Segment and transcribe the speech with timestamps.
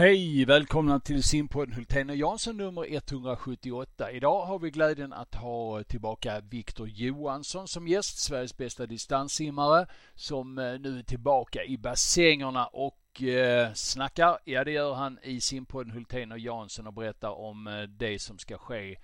[0.00, 0.44] Hej!
[0.44, 4.10] Välkomna till simpodden Hultén och Jansson nummer 178.
[4.10, 10.58] Idag har vi glädjen att ha tillbaka Viktor Johansson som gäst, Sveriges bästa distanssimmare, som
[10.58, 14.38] eh, nu är tillbaka i bassängerna och eh, snackar.
[14.44, 18.38] Ja, det gör han i simpodden Hultén och Jansson och berättar om eh, det som
[18.38, 18.96] ska ske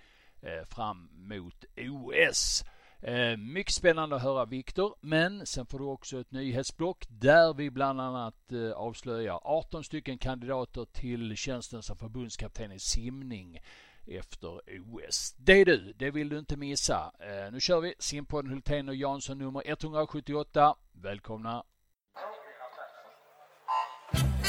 [0.42, 2.64] eh, fram mot OS.
[3.00, 7.70] Eh, mycket spännande att höra Viktor, men sen får du också ett nyhetsblock där vi
[7.70, 13.58] bland annat eh, avslöjar 18 stycken kandidater till tjänsten som förbundskapten i simning
[14.06, 14.60] efter
[14.92, 15.34] OS.
[15.38, 17.12] Det är du, det vill du inte missa.
[17.20, 20.74] Eh, nu kör vi simpodden Hultén och Jansson nummer 178.
[20.92, 21.64] Välkomna!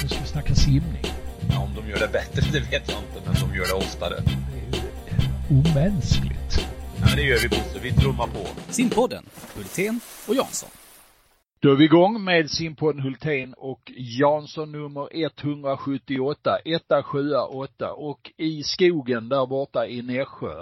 [0.04, 1.04] Nu ska vi snacka simning.
[1.50, 4.16] Ja, om de gör det bättre, det vet jag inte, men de gör det oftare.
[4.16, 6.77] Det är ju omänskligt.
[7.00, 8.72] Ja, men det gör vi Bosse, vi trummar på.
[8.72, 9.26] Simpodden,
[9.56, 10.70] Hultén och Jansson.
[11.60, 18.32] Då är vi igång med simpodden Hultén och Jansson nummer 178, 1, 7, 8 och
[18.38, 20.60] i skogen där borta i Nässjö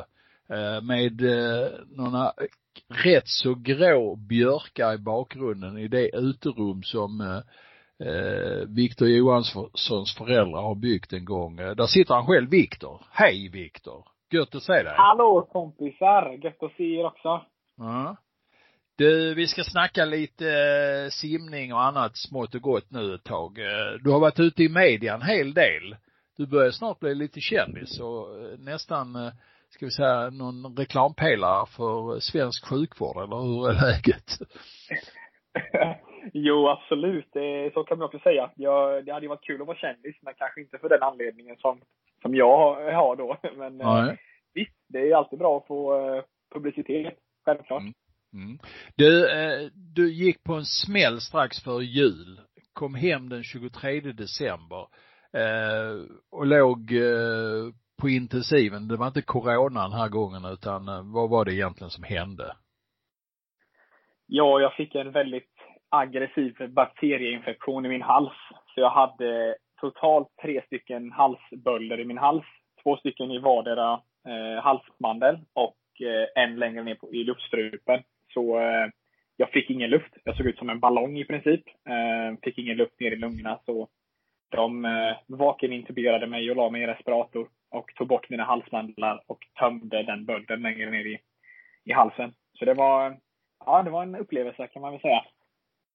[0.49, 2.33] eh, med eh, några
[2.87, 10.75] rätt så grå björkar i bakgrunden i det uterum som eh, Viktor Johanssons föräldrar har
[10.75, 11.55] byggt en gång.
[11.55, 13.01] Där sitter han själv, Viktor.
[13.11, 14.14] Hej Viktor!
[14.35, 14.93] Gött att se dig.
[14.97, 16.37] Hallå kompisar!
[16.43, 17.41] Gött att se er också.
[17.77, 18.15] Ja.
[18.97, 23.59] Du, vi ska snacka lite eh, simning och annat smått och gott nu ett tag.
[23.59, 25.95] Eh, du har varit ute i media en hel del.
[26.37, 29.31] Du börjar snart bli lite kändis och eh, nästan,
[29.69, 34.29] ska vi säga, någon reklampelare för svensk sjukvård, eller hur är läget?
[36.33, 37.31] jo, absolut.
[37.73, 38.51] Så kan man också säga.
[38.55, 41.57] Jag, det hade ju varit kul att vara kändis, men kanske inte för den anledningen
[41.57, 41.81] som,
[42.25, 43.37] som jag har- då.
[43.57, 44.17] Men eh, Nej.
[44.53, 46.23] visst, det är alltid bra att få eh,
[46.53, 47.13] publicitet.
[47.45, 47.81] Självklart.
[47.81, 47.93] Mm.
[48.33, 48.59] Mm.
[48.95, 52.39] Du, eh, du gick på en smäll strax före jul.
[52.73, 54.87] Kom hem den 23 december.
[55.33, 58.87] Eh, och låg eh, på intensiven.
[58.87, 62.55] Det var inte corona den här gången utan eh, vad var det egentligen som hände?
[64.27, 65.53] Ja, jag fick en väldigt
[65.89, 68.33] aggressiv bakterieinfektion i min hals.
[68.75, 72.45] Så jag hade totalt tre stycken halsbölder i min hals.
[72.83, 78.03] Två stycken i vardera eh, halsmandel och eh, en längre ner på, i luftstrupen.
[78.33, 78.87] Så eh,
[79.37, 80.13] jag fick ingen luft.
[80.23, 81.67] Jag såg ut som en ballong i princip.
[81.67, 83.59] Eh, fick ingen luft ner i lungorna.
[83.65, 83.87] Så
[84.49, 89.39] de eh, vakenintuberade mig och la mig i respirator och tog bort mina halsmandlar och
[89.59, 91.19] tömde den bölden längre ner i,
[91.85, 92.33] i halsen.
[92.59, 93.17] Så det var,
[93.65, 95.25] ja, det var en upplevelse kan man väl säga.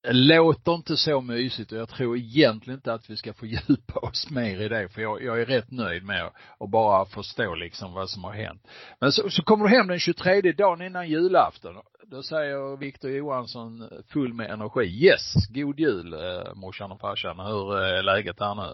[0.09, 4.61] Låter inte så mysigt och jag tror egentligen inte att vi ska fördjupa oss mer
[4.61, 6.25] i det för jag, jag är rätt nöjd med
[6.59, 8.67] att, bara förstå liksom vad som har hänt.
[8.99, 11.75] Men så, så kommer du hem den 23 dagen innan julafton.
[12.03, 17.77] Då säger Viktor Johansson full med energi, yes, god jul eh, morsan och farsan, hur
[17.77, 18.73] eh, är läget här nu?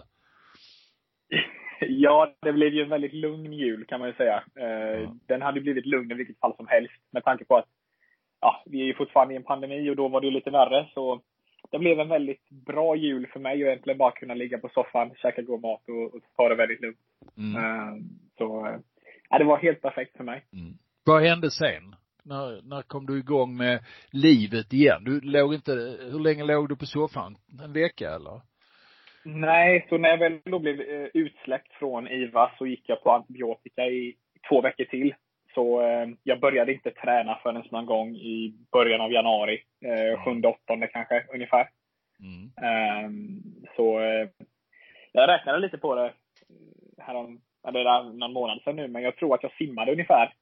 [1.80, 4.42] Ja, det blev ju en väldigt lugn jul kan man ju säga.
[4.60, 5.14] Eh, Ja.
[5.26, 7.68] Den hade blivit lugn i vilket fall som helst med tanke på att
[8.40, 10.88] ja, vi är ju fortfarande i en pandemi och då var det lite värre.
[10.94, 11.20] Så
[11.70, 15.10] det blev en väldigt bra jul för mig och egentligen bara kunna ligga på soffan,
[15.14, 16.98] käka god mat och, och ta det väldigt lugnt.
[17.36, 17.64] Mm.
[17.64, 17.94] Eh,
[18.38, 18.78] Så eh,
[19.30, 20.44] ja, det var helt perfekt för mig.
[20.52, 20.74] Mm.
[21.04, 21.94] Vad hände sen?
[22.22, 25.04] När, när kom du igång med livet igen?
[25.04, 25.72] Du låg inte,
[26.12, 27.36] hur länge låg du på soffan?
[27.64, 28.40] En vecka eller?
[29.24, 33.10] Nej, så när jag väl då blev eh, utsläppt från IVA så gick jag på
[33.10, 34.16] antibiotika i
[34.48, 35.14] två veckor till.
[35.58, 39.62] Så eh, jag började inte träna förrän någon gång i början av januari.
[39.84, 41.68] Eh, sjunde, åttonde kanske ungefär.
[42.20, 42.50] Mm.
[42.68, 43.42] Ehm,
[43.76, 44.28] så eh,
[45.12, 46.12] jag räknade lite på det
[46.98, 50.34] härom, eller någon månad sedan nu, men jag tror att jag simmade ungefär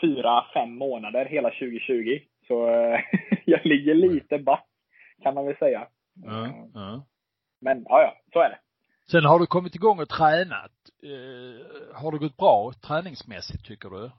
[0.00, 2.20] fyra, fem månader hela 2020.
[2.48, 3.00] Så eh,
[3.44, 4.66] jag ligger lite back
[5.22, 5.88] kan man väl säga.
[6.26, 7.04] Ehm, ja.
[7.60, 8.58] Men ja, ja, så är det.
[9.10, 10.72] Sen har du kommit igång och tränat.
[11.02, 14.10] Eh, har det gått bra träningsmässigt tycker du?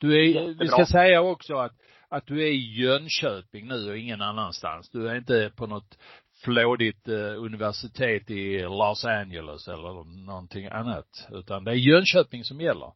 [0.00, 0.54] Du är, Jättebra.
[0.60, 1.72] vi ska säga också att,
[2.08, 4.90] att du är i Jönköping nu och ingen annanstans.
[4.90, 5.98] Du är inte på något
[6.44, 11.28] flådigt eh, universitet i Los Angeles eller någonting annat.
[11.32, 12.92] Utan det är Jönköping som gäller.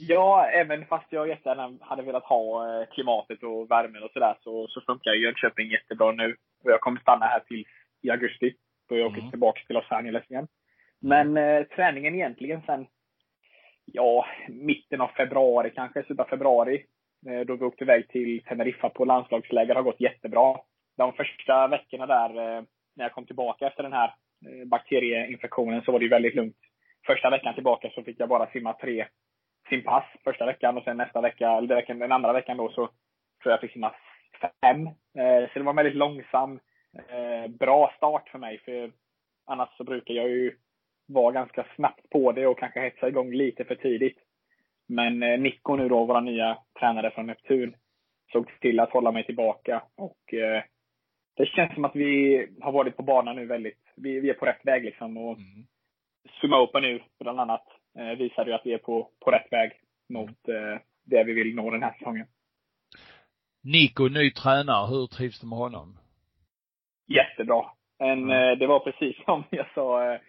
[0.00, 4.66] Ja, även fast jag jättegärna hade velat ha eh, klimatet och värmen och sådär så,
[4.68, 6.36] så funkar Jönköping jättebra nu.
[6.64, 7.64] Och jag kommer stanna här till
[8.02, 8.54] i augusti.
[8.88, 9.30] Då jag åker Mm.
[9.30, 10.48] tillbaka till Los Angeles igen.
[11.00, 12.86] Men eh, träningen egentligen sen,
[13.92, 16.84] ja, mitten av februari kanske, slutet av februari.
[17.26, 20.56] Eh, då vi åkte iväg till Teneriffa på landslagsläger har gått jättebra.
[20.96, 22.62] De första veckorna där, eh,
[22.96, 24.14] när jag kom tillbaka efter den här
[24.46, 26.56] eh, bakterieinfektionen, så var det väldigt lugnt.
[27.06, 29.06] Första veckan tillbaka så fick jag bara simma tre
[29.68, 32.90] simpass första veckan och sen nästa vecka, eller den andra veckan då så tror
[33.42, 33.94] jag jag fick simma
[34.40, 34.90] fem.
[35.52, 36.60] Så det var en väldigt långsam,
[37.48, 38.58] bra start för mig.
[38.58, 38.92] För
[39.46, 40.56] annars så brukar jag ju
[41.08, 44.18] var ganska snabbt på det och kanske hetsade igång lite för tidigt.
[44.88, 47.74] Men eh, Nico nu då, vår nya tränare från Neptun,
[48.32, 49.82] såg till att hålla mig tillbaka.
[49.96, 50.62] Och eh,
[51.36, 54.46] det känns som att vi har varit på banan nu väldigt, vi, vi är på
[54.46, 55.16] rätt väg liksom.
[55.16, 55.66] Och mm.
[56.40, 57.64] Summa Open nu, bland annat,
[57.98, 59.72] eh, visar ju att vi är på, på rätt väg
[60.08, 62.26] mot eh, det vi vill nå den här säsongen.
[63.62, 65.98] Nico, ny tränare, hur trivs du med honom?
[67.06, 67.64] Jättebra.
[67.98, 68.58] En, mm.
[68.58, 70.27] Det var precis som jag sa eh, Eh,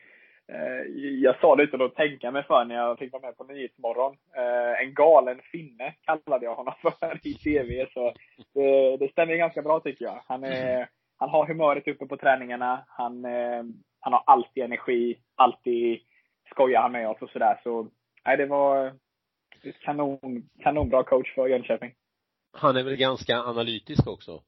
[1.22, 4.18] jag sa det utan att tänka mig för när jag fick vara med på Nyhetsmorgon.
[4.36, 7.88] Eh, en galen finne kallade jag honom för i TV.
[7.94, 8.13] Så
[8.54, 10.24] det, det stämmer ganska bra tycker jag.
[10.28, 12.86] Han, är, han har humöret uppe på träningarna.
[12.88, 13.63] Han, eh,
[14.00, 15.19] han har alltid energi.
[15.36, 16.00] Alltid
[16.51, 17.60] skojar han med oss och sådär.
[17.63, 17.88] Så
[18.25, 18.94] nej, det var
[19.81, 21.94] kanon, kanonbra coach för Jönköping.
[22.54, 24.44] Han är väl ganska analytisk också?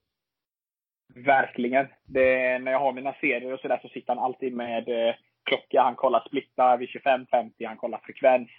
[1.15, 1.87] Verkligen.
[2.03, 5.95] Det, när jag har mina serier och sådär så sitter han alltid med klocka, han
[5.95, 8.49] kollar splittar vid 25-50, han kollar frekvens.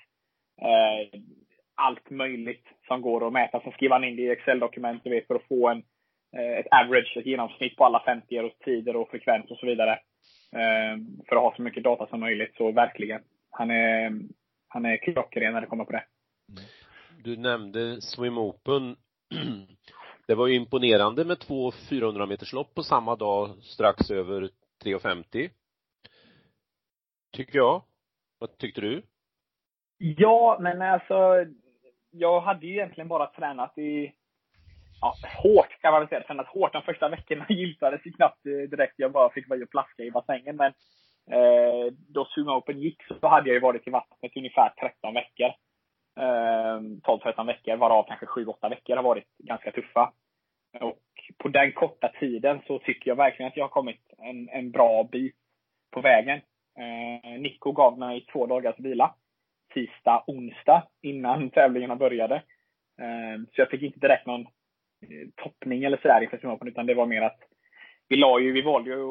[0.61, 1.21] Eh,
[1.75, 3.61] allt möjligt som går att mäta.
[3.61, 5.83] Sen skriver han in det i Excel-dokument, vet, för att få en,
[6.37, 9.93] eh, ett average, ett genomsnitt på alla 50 och tider och frekvens och så vidare.
[10.53, 10.97] Eh,
[11.29, 12.55] för att ha så mycket data som möjligt.
[12.57, 13.23] Så verkligen.
[13.51, 14.13] Han är,
[14.69, 16.05] han är klockren när det kommer på det.
[17.25, 18.97] Du nämnde Swim Open.
[20.27, 24.49] Det var ju imponerande med två 400 meterslopp på samma dag strax över
[24.85, 25.51] 3.50
[27.33, 27.83] tycker jag.
[28.39, 29.03] Vad tyckte du?
[29.99, 31.47] Ja, men alltså,
[32.11, 34.13] jag hade ju egentligen bara tränat i,
[35.01, 36.23] ja, hårt kan man väl säga.
[36.23, 36.73] Tränat hårt.
[36.73, 38.95] De första veckorna giltades ju knappt eh, direkt.
[38.97, 40.57] Jag bara fick vara och plaska i bassängen.
[40.57, 40.73] Men
[41.31, 45.51] eh, då Sumo Open gick så hade jag ju varit i vattnet ungefär 13 veckor.
[46.17, 50.13] Eh, 12-13 veckor, varav kanske 7-8 veckor har varit ganska tuffa.
[50.81, 50.99] Och
[51.39, 55.09] på den korta tiden så tycker jag verkligen att jag har kommit en, en bra
[55.13, 55.37] bit
[55.91, 56.41] på vägen.
[56.79, 59.15] Eh, Nico gav mig två dagars vila.
[59.75, 62.35] Tisdag, onsdag innan tävlingarna började.
[63.01, 66.95] Eh, så jag fick inte direkt någon eh, toppning eller sådär inför Summapen, utan det
[66.95, 67.41] var mer att
[68.09, 69.03] vi la ju, vi valde ju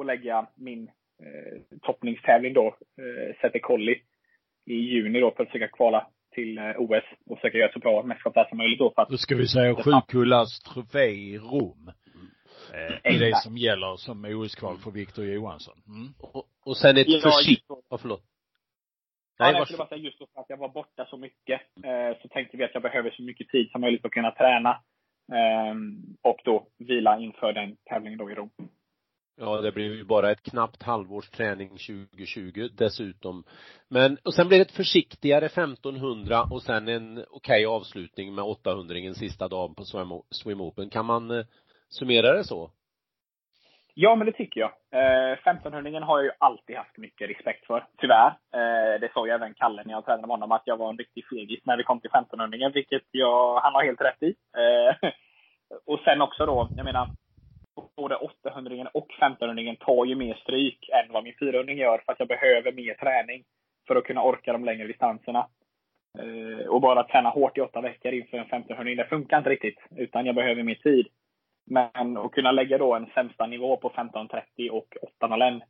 [0.00, 0.88] att lägga min
[1.22, 4.02] eh, toppningstävling då, eh, Sette Colli,
[4.66, 8.02] i juni då för att försöka kvala till eh, OS och försöka göra så bra
[8.02, 11.92] mästerskap där som möjligt då för att Då ska vi säga Sjukullas trofé i Rom.
[12.74, 15.74] Eh, är det som gäller som OS-kval för Viktor Johansson.
[15.86, 16.12] Mm.
[16.20, 18.22] Och, och sen ett ja, försiktigt, ja, förlåt.
[19.38, 22.22] Nej, ja, jag skulle bara säga just för att jag var borta så mycket, eh,
[22.22, 24.70] så tänkte vi att jag behöver så mycket tid som möjligt för att kunna träna.
[25.32, 25.74] Eh,
[26.22, 28.50] och då vila inför den tävlingen då i Rom.
[29.36, 33.44] Ja, det blir ju bara ett knappt halvårs träning 2020 dessutom.
[33.88, 38.44] Men, och sen blir det ett försiktigare 1500 och sen en okej okay avslutning med
[38.44, 40.90] 800 ingen sista dagen på Swim, swim Open.
[40.90, 41.44] Kan man eh,
[41.88, 42.70] summera det så?
[43.94, 44.70] Ja, men det tycker jag.
[44.90, 48.26] Eh, 1500 har jag ju alltid haft mycket respekt för, tyvärr.
[48.26, 50.98] Eh, det sa ju även Kalle när jag tränade med honom, att jag var en
[50.98, 54.34] riktig fegis när vi kom till 1500 vilket jag, han har helt rätt i.
[54.56, 55.10] Eh,
[55.86, 57.08] och sen också då, jag menar,
[57.96, 62.18] både 800 och 1500 tar ju mer stryk än vad min 400 gör, för att
[62.18, 63.44] jag behöver mer träning
[63.86, 65.46] för att kunna orka de längre distanserna.
[66.18, 69.78] Eh, och bara träna hårt i åtta veckor inför en 1500 det funkar inte riktigt,
[69.96, 71.06] utan jag behöver mer tid.
[71.66, 75.60] Men att kunna lägga då en sämsta nivå på 15.30 och 8.01,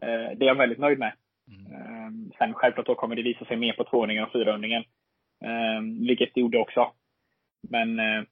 [0.00, 1.12] eh, det är jag väldigt nöjd med.
[1.50, 1.72] Mm.
[1.72, 4.82] Eh, sen självklart då kommer det visa sig mer på 200 och 400 eh,
[6.08, 6.92] vilket det gjorde också.
[7.70, 8.22] Men eh,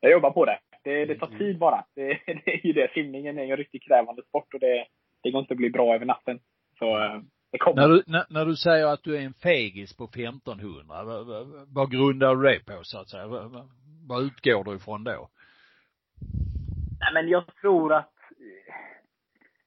[0.00, 0.58] jag jobbar på det.
[0.84, 1.38] Det, det tar mm.
[1.38, 1.84] tid bara.
[1.94, 2.90] Det, det är ju det.
[2.94, 4.86] Simningen är ju en riktigt krävande sport och det,
[5.22, 6.38] det går inte att bli bra över natten.
[6.78, 7.20] Så eh,
[7.52, 7.82] det kommer.
[7.82, 11.68] När du, när, när du säger att du är en fegis på 1500, vad, vad,
[11.74, 13.26] vad grundar du det på så att säga?
[13.26, 13.70] Vad,
[14.08, 15.28] vad utgår du ifrån då?
[17.00, 18.74] Nej, men jag tror att eh,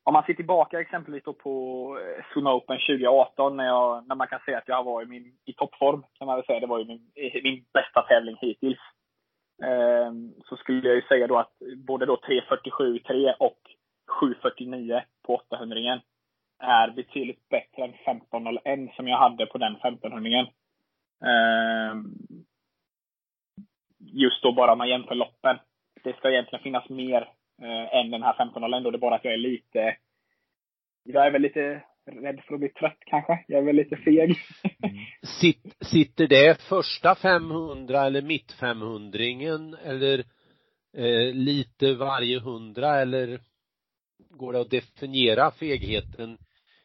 [0.03, 1.97] om man ser tillbaka exempelvis då på
[2.35, 5.53] eh, Open 2018 när, jag, när man kan säga att jag var i, min, i
[5.53, 6.59] toppform, kan man väl säga.
[6.59, 8.79] Det var ju min, eh, min bästa tävling hittills.
[9.63, 13.59] Ehm, så skulle jag ju säga då att både då 3.47,3 och
[14.21, 16.01] 7.49 på 800
[16.59, 21.95] är betydligt bättre än 15.01 som jag hade på den 1500 eh,
[23.99, 25.59] Just då bara om man jämför loppen
[26.03, 27.21] det ska egentligen finnas mer
[27.61, 28.91] eh, än den här 15 ändå.
[28.91, 29.97] Det är bara att jag är lite,
[31.03, 33.45] jag är väl lite rädd för att bli trött kanske.
[33.47, 34.35] Jag är väl lite feg.
[34.83, 34.95] Mm.
[35.41, 39.19] Sitt, sitter det första 500 eller mitt 500
[39.85, 40.19] eller
[40.97, 43.39] eh, lite varje hundra eller
[44.29, 46.37] går det att definiera fegheten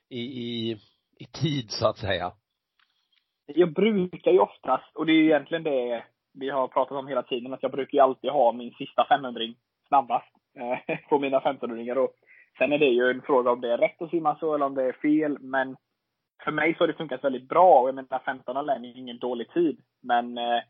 [0.08, 0.76] i, i,
[1.18, 2.32] i tid så att säga?
[3.46, 6.04] Jag brukar ju oftast, och det är egentligen det
[6.40, 9.40] vi har pratat om hela tiden, att jag brukar ju alltid ha min sista 500
[9.88, 12.14] snabbast eh, på mina 1500 och
[12.58, 14.74] Sen är det ju en fråga om det är rätt att simma så eller om
[14.74, 15.76] det är fel, men
[16.44, 17.80] för mig så har det funkat väldigt bra.
[17.80, 19.80] Och jag menar 15 är ingen dålig tid.
[20.02, 20.60] Men eh,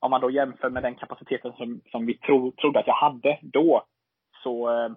[0.00, 3.38] om man då jämför med den kapaciteten som, som vi tro, trodde att jag hade
[3.42, 3.84] då,
[4.42, 4.92] så, eh,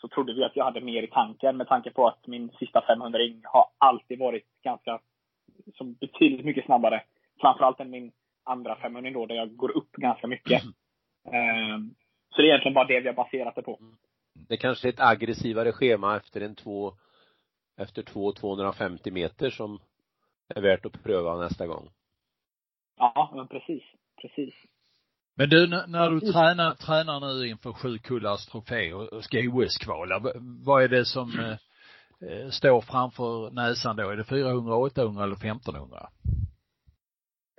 [0.00, 2.84] så trodde vi att jag hade mer i tanken med tanke på att min sista
[2.86, 5.00] 500 ring har alltid varit ganska,
[5.74, 7.02] som betydligt mycket snabbare.
[7.40, 8.12] Framförallt än min
[8.44, 10.62] andra 500 då, där jag går upp ganska mycket.
[10.62, 11.94] Mm.
[12.30, 13.78] så det är egentligen bara det vi har baserat det på.
[14.48, 16.92] Det kanske är ett aggressivare schema efter en två,
[17.76, 19.78] efter två 250 meter som
[20.54, 21.90] är värt att pröva nästa gång.
[22.98, 23.82] Ja, men precis.
[24.20, 24.54] Precis.
[25.36, 30.22] Men du, när du tränar, tränar nu inför sju kullars trofé och ska OS-kvala,
[30.64, 31.56] vad är det som eh,
[32.30, 34.10] eh, står framför näsan då?
[34.10, 36.08] Är det 400, 800 eller 1500?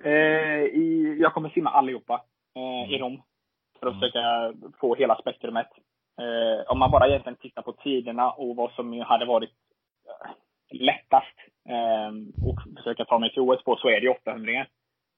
[0.06, 2.22] Eh, i, jag kommer simma allihopa
[2.56, 3.22] eh, i Rom.
[3.80, 4.00] För att mm.
[4.00, 5.68] försöka få hela spektrumet.
[6.20, 9.50] Eh, om man bara egentligen tittar på tiderna och vad som hade varit
[10.72, 11.36] lättast
[12.46, 14.66] och försöka ta mig till OS på så är det 800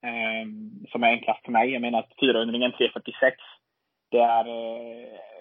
[0.03, 1.71] Ehm, som är enklast för mig.
[1.71, 3.37] Jag menar att 400 346,
[4.11, 4.47] det är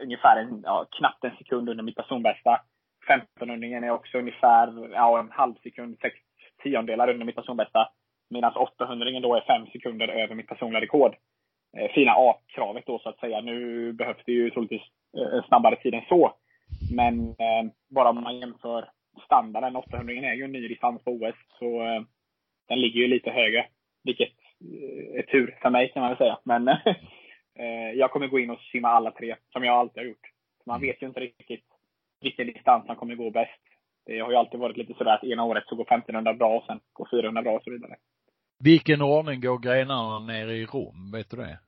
[0.01, 2.61] ungefär en, ja, knappt en sekund under mitt personbästa.
[3.07, 6.15] 1500 är också ungefär ja, en halv sekund, sex
[6.63, 7.89] tiondelar under mitt personbästa.
[8.29, 11.15] Medan 800 då är fem sekunder över mitt personliga rekord.
[11.77, 13.41] Eh, fina A-kravet då så att säga.
[13.41, 14.81] Nu behövs det ju troligtvis
[15.17, 16.33] eh, snabbare tid än så.
[16.95, 18.89] Men eh, bara om man jämför
[19.25, 22.01] standarden, 800 är ju en ny distans på OS, så eh,
[22.67, 23.67] den ligger ju lite högre.
[24.03, 26.39] Vilket eh, är tur för mig kan man väl säga.
[26.43, 26.67] Men
[27.59, 30.31] eh, jag kommer gå in och simma alla tre, som jag alltid har gjort.
[30.65, 31.65] Man vet ju inte riktigt
[32.21, 33.61] vilken distans man kommer gå bäst.
[34.05, 36.63] Det har ju alltid varit lite sådär att ena året så går 1500 bra och
[36.65, 37.95] sen går 400 bra och så vidare.
[38.59, 41.11] Vilken ordning går grenarna ner i Rom?
[41.11, 41.59] Vet du det?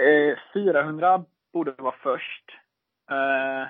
[0.00, 2.44] Eh, 400 borde vara först.
[3.10, 3.68] Eh,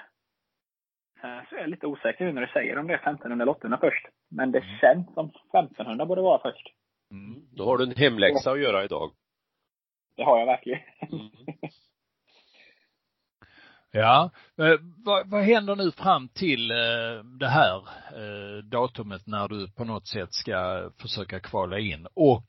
[1.49, 3.79] så är jag lite osäker nu när du säger om det är 1500 eller 800
[3.81, 4.07] först.
[4.29, 4.79] Men det mm.
[4.79, 6.69] känns som 1500 borde vara först.
[7.11, 7.43] Mm.
[7.53, 9.11] Då har du en hemläxa att göra idag.
[10.17, 10.81] Det har jag verkligen.
[11.13, 11.31] Mm.
[13.93, 17.77] Ja, eh, vad, vad händer nu fram till eh, det här
[18.17, 22.45] eh, datumet när du på något sätt ska försöka kvala in och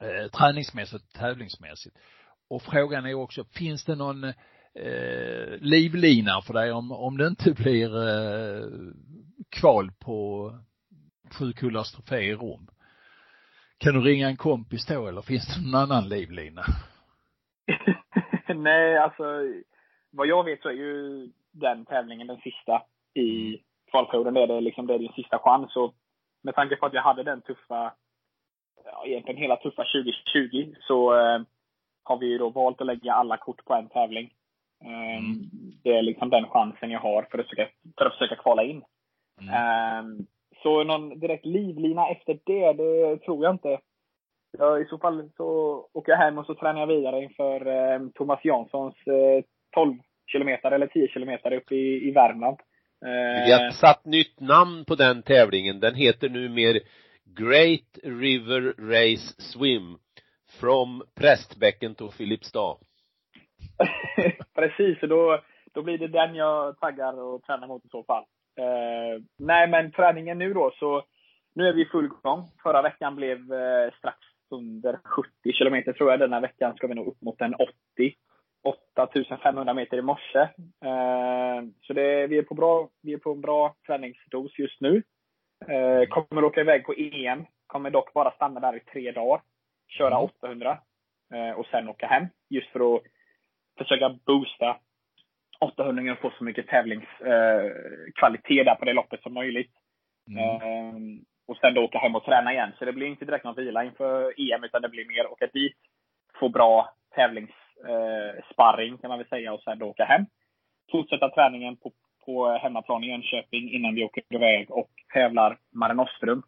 [0.00, 1.96] eh, träningsmässigt, tävlingsmässigt?
[2.50, 7.50] Och frågan är också, finns det någon eh, livlina för dig om, om det inte
[7.52, 8.64] blir eh,
[9.50, 10.52] kval på
[11.38, 12.70] sju kullars trofé i Rom?
[13.78, 16.64] Kan du ringa en kompis då eller finns det någon annan livlina?
[18.54, 19.24] Nej, alltså
[20.10, 22.82] vad jag vet så är ju den tävlingen den sista
[23.14, 23.60] i mm.
[23.90, 24.34] kvalperioden.
[24.34, 25.76] Det är det liksom, det är din sista chans.
[25.76, 25.94] Och
[26.42, 27.92] med tanke på att jag hade den tuffa,
[28.84, 31.40] ja, egentligen hela tuffa 2020 så eh,
[32.02, 34.30] har vi ju då valt att lägga alla kort på en tävling.
[34.84, 35.50] Eh, mm.
[35.82, 38.82] Det är liksom den chansen jag har för att försöka, för att försöka kvala in.
[39.40, 39.54] Mm.
[39.54, 40.26] Eh,
[40.62, 43.80] så någon direkt livlina efter det, det tror jag inte.
[44.58, 45.46] Ja, I så fall så
[45.92, 50.70] åker jag hem och så tränar jag vidare inför eh, Thomas Janssons eh, 12 kilometer
[50.70, 52.58] eller 10 kilometer upp i, i Värmland.
[53.04, 55.80] Eh, Vi har satt nytt namn på den tävlingen.
[55.80, 56.80] Den heter nu mer
[57.24, 59.98] Great River Race Swim
[60.60, 62.76] from Prästbäcken to Filipstad.
[64.54, 65.40] Precis, och då,
[65.74, 68.24] då blir det den jag taggar och tränar mot i så fall.
[68.58, 71.02] Eh, nej, men träningen nu då så,
[71.54, 72.44] nu är vi i full gång.
[72.62, 74.18] Förra veckan blev eh, strax
[74.50, 76.20] under 70 kilometer tror jag.
[76.20, 77.70] Denna veckan ska vi nog upp mot en 80.
[78.62, 80.40] 8500 meter i morse.
[80.84, 85.02] Eh, så det, vi, är på bra, vi är på en bra träningsdos just nu.
[85.68, 87.46] Eh, kommer åka iväg på EM.
[87.66, 89.42] Kommer dock bara stanna där i tre dagar.
[89.88, 90.78] Köra 800
[91.30, 91.48] mm.
[91.48, 92.26] eh, och sen åka hem.
[92.50, 93.02] Just för att
[93.78, 94.76] försöka boosta
[95.60, 99.70] 800 och få så mycket tävlingskvalitet där på det loppet som möjligt.
[100.28, 101.24] Mm.
[101.48, 102.72] Och sen då åka hem och träna igen.
[102.78, 105.76] Så det blir inte direkt någon vila inför EM, utan det blir mer åka dit,
[106.40, 106.94] få bra
[107.88, 110.26] Eh, sparring kan man väl säga och sen då åka hem.
[110.92, 111.92] Fortsätta träningen på,
[112.26, 116.42] på hemmaplan i Jönköping innan vi åker iväg och tävlar Mare Nostrum,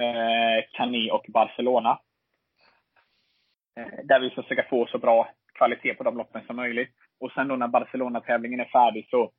[0.00, 1.98] eh, Cani och Barcelona.
[3.76, 6.90] Eh, där vi ska försöka få så bra kvalitet på de loppen som möjligt.
[7.20, 9.30] Och sen då när Barcelona-tävlingen är färdig så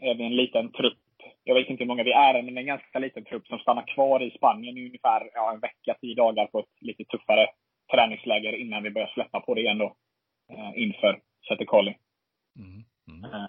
[0.00, 0.98] är vi en liten trupp.
[1.44, 4.22] Jag vet inte hur många vi är men en ganska liten trupp som stannar kvar
[4.22, 7.46] i Spanien i ungefär ja, en vecka, tio dagar på ett lite tuffare
[7.92, 9.96] träningsläger innan vi börjar släppa på det igen då.
[10.50, 11.96] Eh, inför Sätekali.
[12.58, 12.84] Mm.
[13.08, 13.24] Mm.
[13.24, 13.46] Eh,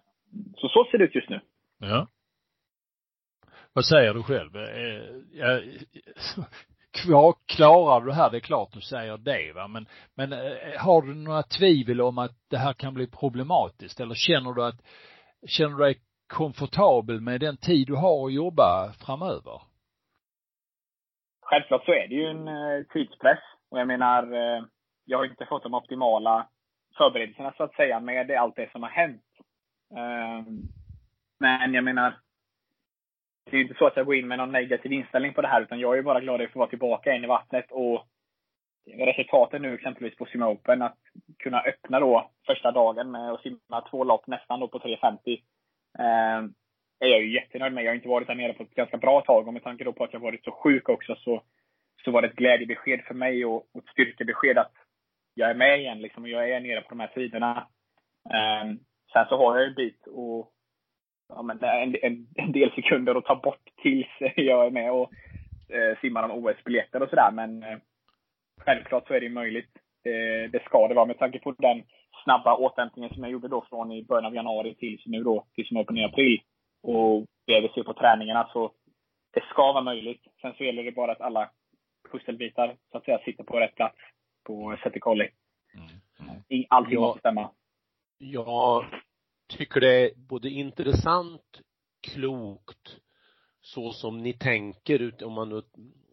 [0.56, 1.42] så så ser det ut just nu.
[1.80, 2.08] Ja.
[3.74, 4.56] Vad säger du själv?
[4.56, 5.04] Eh,
[7.08, 8.30] jag, klarar du det här?
[8.30, 12.18] Det är klart du säger det va, men, men eh, har du några tvivel om
[12.18, 14.82] att det här kan bli problematiskt eller känner du att,
[15.48, 19.62] känner du dig komfortabel med den tid du har att jobba framöver?
[21.42, 23.40] självklart så är det ju en tidspress.
[23.72, 24.24] Och jag menar,
[25.06, 26.48] jag har inte fått de optimala
[27.00, 29.24] förberedelserna så att säga med allt det som har hänt.
[29.98, 30.62] Ehm,
[31.40, 32.14] men jag menar,
[33.46, 35.48] det är ju inte så att jag går in med någon negativ inställning på det
[35.48, 37.72] här, utan jag är bara glad att få vara tillbaka in i vattnet.
[37.72, 38.08] Och
[38.98, 40.98] resultaten nu exempelvis på Simma Open, att
[41.40, 45.42] kunna öppna då första dagen med att simma två lopp nästan då på 3.50.
[46.00, 46.50] Eh,
[47.00, 47.84] är jag ju jättenöjd med.
[47.84, 49.94] Jag har inte varit där nere på ett ganska bra tag och med tanke då
[49.94, 51.44] på att jag varit så sjuk också så,
[52.06, 54.72] så var det ett glädjebesked för mig och, och ett styrkebesked att
[55.40, 57.68] jag är med igen liksom och jag är nere på de här tiderna.
[58.30, 58.80] Um, ehm,
[59.14, 60.52] sen så har jag en bit och
[61.30, 65.12] ja, men en, en, en del sekunder att ta bort tills jag är med och
[65.70, 67.32] eh, simmar om OS-biljetter och sådär.
[67.32, 67.78] Men eh,
[68.58, 69.70] självklart så är det möjligt.
[70.04, 71.84] Det, det ska det vara med tanke på den
[72.24, 75.72] snabba återhämtningen som jag gjorde då från i början av januari tills nu då, tills
[75.72, 76.42] Open i april.
[76.84, 78.72] Och det vi ser på träningarna så
[79.34, 80.22] det ska vara möjligt.
[80.42, 81.50] Sen så gäller det bara att alla
[82.12, 83.98] pusselbitar så att säga sitter på rätt plats
[84.50, 85.30] på Sette Colli.
[85.74, 85.88] Mm.
[86.50, 86.66] Mm.
[86.70, 87.52] Allting ja, måste stämma.
[88.18, 88.86] Jag
[89.48, 91.62] tycker det är både intressant,
[92.02, 92.98] klokt,
[93.62, 95.62] så som ni tänker, om man nu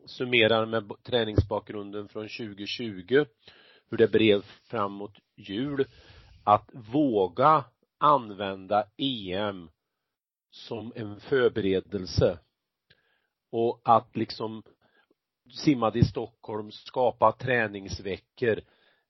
[0.06, 3.24] summerar med träningsbakgrunden från 2020,
[3.90, 5.84] hur det blev framåt jul,
[6.44, 7.64] att våga
[7.98, 9.70] använda EM
[10.50, 12.38] som en förberedelse
[13.50, 14.62] och att liksom
[15.50, 18.60] simmade i Stockholm, skapa träningsveckor.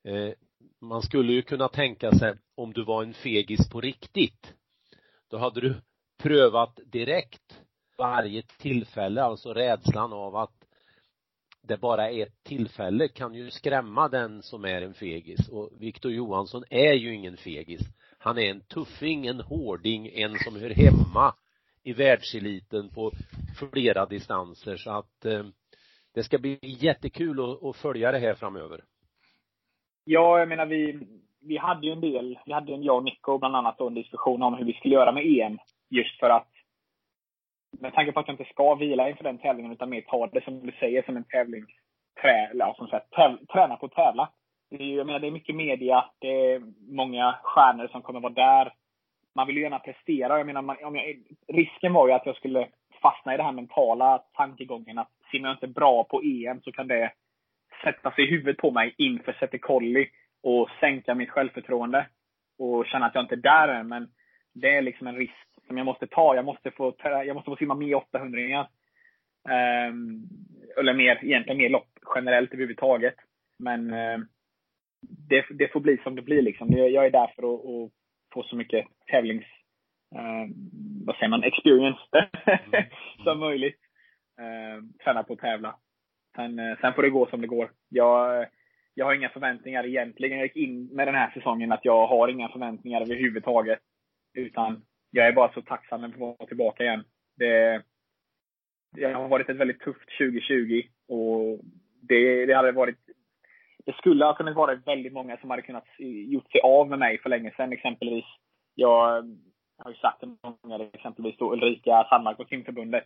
[0.04, 0.32] Eh,
[0.80, 4.54] man skulle ju kunna tänka sig om du var en fegis på riktigt,
[5.30, 5.74] då hade du
[6.18, 7.60] prövat direkt
[7.98, 10.66] varje tillfälle, alltså rädslan av att
[11.62, 16.12] det bara är ett tillfälle kan ju skrämma den som är en fegis och Viktor
[16.12, 17.80] Johansson är ju ingen fegis.
[18.18, 21.34] Han är en tuffing, en hårding, en som hör hemma
[21.82, 23.12] i världseliten på
[23.58, 25.46] flera distanser så att eh,
[26.16, 28.80] det ska bli jättekul att, att följa det här framöver.
[30.04, 31.06] Ja, jag menar vi,
[31.40, 33.94] vi hade ju en del, vi hade en, jag och Nico bland annat då en
[33.94, 35.58] diskussion om hur vi skulle göra med EM.
[35.90, 36.48] Just för att,
[37.80, 40.44] med tanke på att jag inte ska vila inför den tävlingen utan mer ta det
[40.44, 41.66] som du säger som en tävling,
[42.22, 44.30] trä, eller, som sagt, täv, träna på att tävla.
[44.70, 48.32] Det är, jag menar, det är mycket media, det är många stjärnor som kommer vara
[48.32, 48.72] där.
[49.34, 50.38] Man vill ju gärna prestera.
[50.38, 52.68] Jag menar, man, om jag, risken var ju att jag skulle
[53.02, 56.88] fastna i den här mentala tankegången att simmar jag inte bra på EM så kan
[56.88, 57.12] det
[57.84, 60.08] sätta sig i huvudet på mig inför Sette Colli
[60.42, 62.06] och sänka mitt självförtroende
[62.58, 63.88] och känna att jag inte är där än.
[63.88, 64.08] Men
[64.54, 66.34] det är liksom en risk som jag måste ta.
[66.34, 70.22] Jag måste få, jag måste få simma mer 800 um, ehm,
[70.78, 73.14] Eller mer, egentligen mer lopp generellt överhuvudtaget.
[73.58, 74.28] Men um,
[75.28, 76.72] det, det, får bli som det blir liksom.
[76.72, 77.92] Jag är där för att, att
[78.34, 79.44] få så mycket tävlings,
[80.14, 80.54] uh,
[81.06, 82.84] vad säger man, experience mm.
[83.24, 83.85] som möjligt
[84.38, 85.76] eh, träna på att tävla.
[86.36, 87.70] Sen, eh, sen får det gå som det går.
[87.88, 88.48] Jag, eh,
[88.94, 90.38] jag har inga förväntningar egentligen.
[90.38, 93.78] Jag gick in med den här säsongen att jag har inga förväntningar överhuvudtaget.
[94.34, 97.04] Utan jag är bara så tacksam att få vara tillbaka igen.
[97.36, 97.82] Det,
[98.92, 101.60] det har varit ett väldigt tufft 2020 och
[102.02, 102.98] det, det hade varit
[103.86, 105.86] det skulle ha kunnat vara väldigt många som hade kunnat
[106.28, 108.24] gjort sig av med mig för länge sedan exempelvis.
[108.74, 109.36] Jag
[109.78, 113.04] har ju sagt det många exempelvis då Ulrika Sandmark på simförbundet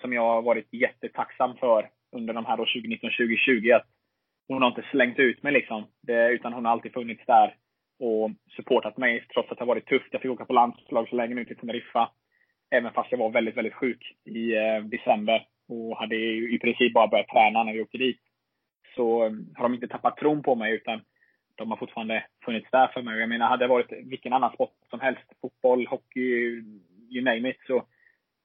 [0.00, 3.86] som jag har varit jättetacksam för under de här 2019-2020 att
[4.48, 5.86] hon har inte slängt ut mig liksom.
[6.02, 7.54] Det, utan hon har alltid funnits där
[7.98, 10.08] och supportat mig trots att det har varit tufft.
[10.10, 12.10] Jag fick åka på landslagsläger nu till Teneriffa.
[12.70, 16.16] Även fast jag var väldigt, väldigt sjuk i eh, december och hade
[16.54, 18.20] i princip bara börjat träna när vi åkte dit.
[18.96, 21.00] Så eh, har de inte tappat tron på mig utan
[21.54, 23.20] de har fortfarande funnits där för mig.
[23.20, 26.62] Jag menar, hade det varit vilken annan sport som helst, fotboll, hockey,
[27.10, 27.86] you name it, så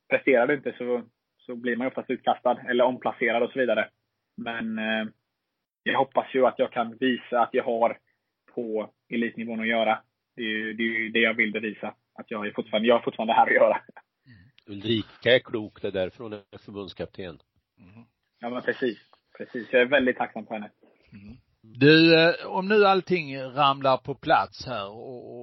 [0.10, 1.02] presterar du inte så,
[1.46, 3.90] så blir man oftast utkastad eller omplacerad och så vidare.
[4.38, 5.08] Men eh,
[5.84, 7.98] jag hoppas ju att jag kan visa att jag har
[8.54, 10.02] på elitnivån att göra.
[10.36, 11.96] Det är ju det, är det jag vill bevisa.
[12.14, 13.82] Att jag är fortfarande, jag är fortfarande här att göra.
[14.26, 14.78] Mm.
[14.78, 17.40] Ulrika är klok, det är därför hon är förbundskapten.
[17.80, 18.06] Mm.
[18.40, 18.98] Ja men precis.
[19.38, 19.74] Precis.
[19.74, 20.70] Jag är väldigt tacksam för henne.
[21.14, 21.38] Mm.
[21.62, 25.35] Du, eh, om nu allting ramlar på plats här och,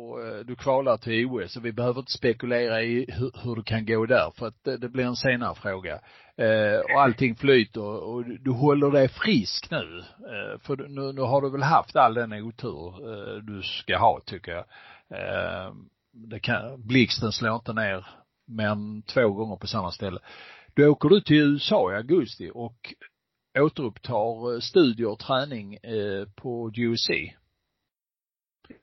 [0.45, 4.07] du kvalar till OS och vi behöver inte spekulera i hur, hur det kan gå
[4.07, 6.01] där för att det, det blir en senare fråga.
[6.37, 9.99] Eh, och allting flyter och du håller dig frisk nu.
[10.19, 14.21] Eh, för nu, nu har du väl haft all den otur eh, du ska ha
[14.27, 14.65] tycker jag.
[15.11, 15.75] Eh,
[16.13, 18.07] det kan, blixten slår inte ner
[18.47, 20.19] mer än två gånger på samma ställe.
[20.75, 22.95] Då åker du till USA i augusti och
[23.59, 27.11] återupptar eh, studier och träning eh, på GOC.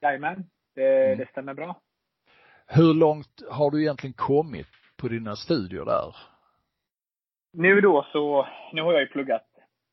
[0.02, 1.18] Jajamän, det, mm.
[1.18, 1.82] det stämmer bra.
[2.68, 6.16] Hur långt har du egentligen kommit på dina studier där?
[7.54, 9.48] Nu då så, nu har jag ju pluggat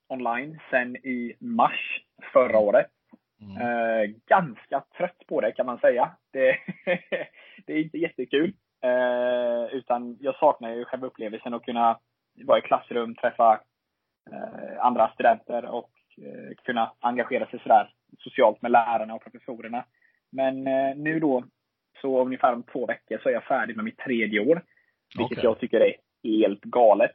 [0.09, 2.87] online sen i mars förra året.
[3.41, 3.57] Mm.
[3.57, 6.11] Eh, ganska trött på det kan man säga.
[6.33, 6.59] Det,
[7.67, 8.55] det är inte jättekul.
[8.85, 11.99] Eh, utan jag saknar ju själva upplevelsen att kunna
[12.45, 13.61] vara i klassrum, träffa
[14.33, 15.91] eh, andra studenter och
[16.23, 19.85] eh, kunna engagera sig sådär socialt med lärarna och professorerna.
[20.33, 21.45] Men eh, nu då,
[22.01, 24.63] så ungefär om två veckor så är jag färdig med mitt tredje år.
[25.19, 25.45] Vilket okay.
[25.45, 27.13] jag tycker är helt galet.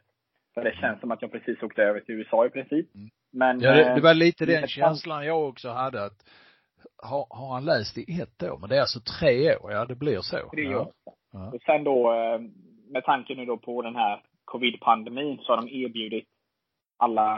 [0.54, 2.94] För det känns som att jag precis åkte över till USA i princip.
[2.94, 3.10] Mm.
[3.32, 6.24] Men, ja, det, det var lite den känslan jag också hade att
[7.02, 8.58] har, har han läst i ett år?
[8.58, 10.36] Men det är alltså tre år, ja det blir så.
[10.50, 10.92] Tre år.
[11.32, 11.52] Ja.
[11.54, 12.40] Och sen då, eh,
[12.92, 16.28] med tanke nu då på den här covid-pandemin så har de erbjudit
[16.98, 17.36] alla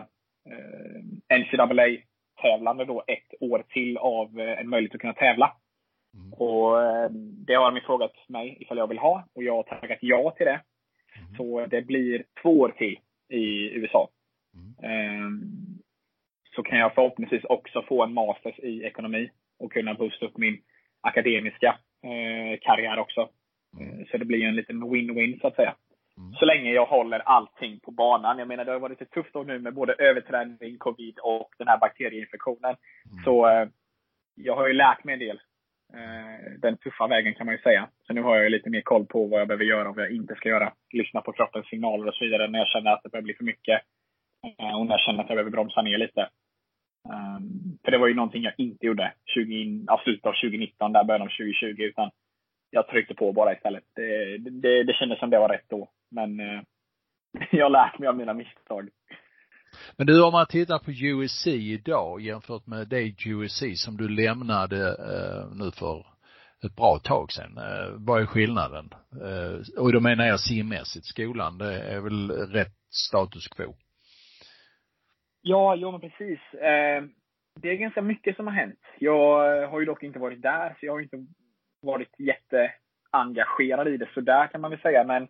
[0.50, 5.56] eh, NCAA-tävlande då ett år till av eh, en möjlighet att kunna tävla.
[6.14, 6.32] Mm.
[6.32, 7.10] Och eh,
[7.46, 10.46] det har de frågat mig ifall jag vill ha och jag har tackat ja till
[10.46, 10.60] det.
[11.18, 11.36] Mm.
[11.36, 12.98] Så det blir två år till
[13.28, 14.08] i USA.
[14.54, 14.90] Mm.
[14.90, 15.30] Eh,
[16.56, 20.58] så kan jag förhoppningsvis också få en masters i ekonomi och kunna boosta upp min
[21.00, 23.28] akademiska eh, karriär också.
[23.80, 24.06] Mm.
[24.06, 25.74] Så det blir en liten win-win så att säga.
[26.18, 26.32] Mm.
[26.32, 28.38] Så länge jag håller allting på banan.
[28.38, 31.68] Jag menar det har varit ett tufft år nu med både överträning, covid och den
[31.68, 32.76] här bakterieinfektionen.
[33.10, 33.24] Mm.
[33.24, 33.68] Så eh,
[34.34, 35.40] jag har ju lärt mig en del.
[35.94, 37.88] Eh, den tuffa vägen kan man ju säga.
[38.06, 40.12] Så nu har jag lite mer koll på vad jag behöver göra och vad jag
[40.12, 40.72] inte ska göra.
[40.92, 43.44] Lyssna på kroppens signaler och så vidare när jag känner att det börjar bli för
[43.44, 43.80] mycket.
[44.58, 46.28] Eh, och när jag känner att jag behöver bromsa ner lite.
[47.12, 51.04] Ehm, för det var ju någonting jag inte gjorde 20, ja, slutet av 2019, där
[51.04, 51.82] början av 2020.
[51.82, 52.10] Utan
[52.70, 53.84] jag tryckte på bara istället.
[53.94, 55.88] Det, det, det kändes som det var rätt då.
[56.10, 56.60] Men eh,
[57.50, 58.88] jag har lärt mig av mina misstag.
[59.96, 64.88] Men du, om man tittar på USC idag jämfört med det USC som du lämnade
[64.88, 66.06] eh, nu för
[66.66, 67.58] ett bra tag sedan.
[67.58, 68.90] Eh, vad är skillnaden?
[69.24, 71.06] Eh, och då menar jag simmässigt.
[71.06, 72.76] Skolan, det är väl rätt
[73.08, 73.74] status quo?
[75.42, 76.40] Ja, jo men precis.
[76.54, 77.04] Eh,
[77.62, 78.80] det är ganska mycket som har hänt.
[78.98, 81.26] Jag har ju dock inte varit där, så jag har inte
[81.82, 85.04] varit jätteengagerad i det så där kan man väl säga.
[85.04, 85.28] Men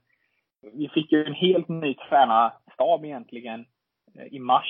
[0.72, 3.66] vi fick ju en helt ny tränarstab egentligen
[4.30, 4.66] i mars,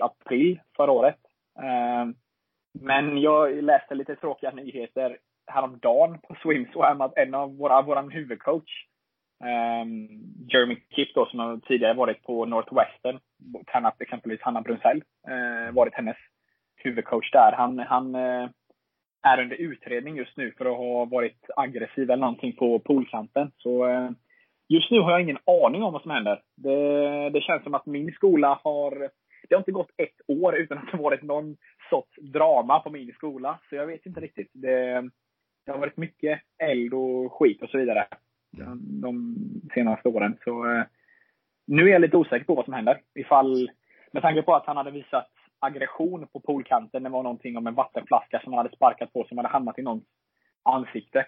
[0.00, 1.18] april förra året.
[1.58, 2.06] Eh,
[2.72, 8.86] men jag läste lite tråkiga nyheter häromdagen på Swimswam att en av våra, våran huvudcoach,
[9.44, 10.08] ehm,
[10.52, 13.18] Jeremy Kipp då, som har tidigare varit på Northwestern,
[13.72, 16.16] tränat exempelvis Hanna Brunsell, eh, varit hennes
[16.76, 17.52] huvudcoach där.
[17.56, 18.48] Han, han eh,
[19.22, 23.52] är under utredning just nu för att ha varit aggressiv eller någonting på poolkanten.
[23.58, 23.84] Så
[24.74, 26.42] just nu har jag ingen aning om vad som händer.
[26.56, 29.10] Det, det känns som att min skola har
[29.48, 31.56] det har inte gått ett år utan att det varit någon
[31.90, 33.58] sorts drama på min skola.
[33.68, 34.50] Så jag vet inte riktigt.
[34.52, 35.10] Det,
[35.66, 38.06] det har varit mycket eld och skit och så vidare
[38.50, 39.36] de, de
[39.74, 40.36] senaste åren.
[40.44, 40.84] Så eh,
[41.66, 43.00] nu är jag lite osäker på vad som händer.
[43.14, 43.70] Ifall,
[44.12, 47.02] med tanke på att han hade visat aggression på poolkanten.
[47.02, 49.82] Det var någonting om en vattenflaska som han hade sparkat på som hade hamnat i
[49.82, 50.04] någons
[50.62, 51.26] ansikte.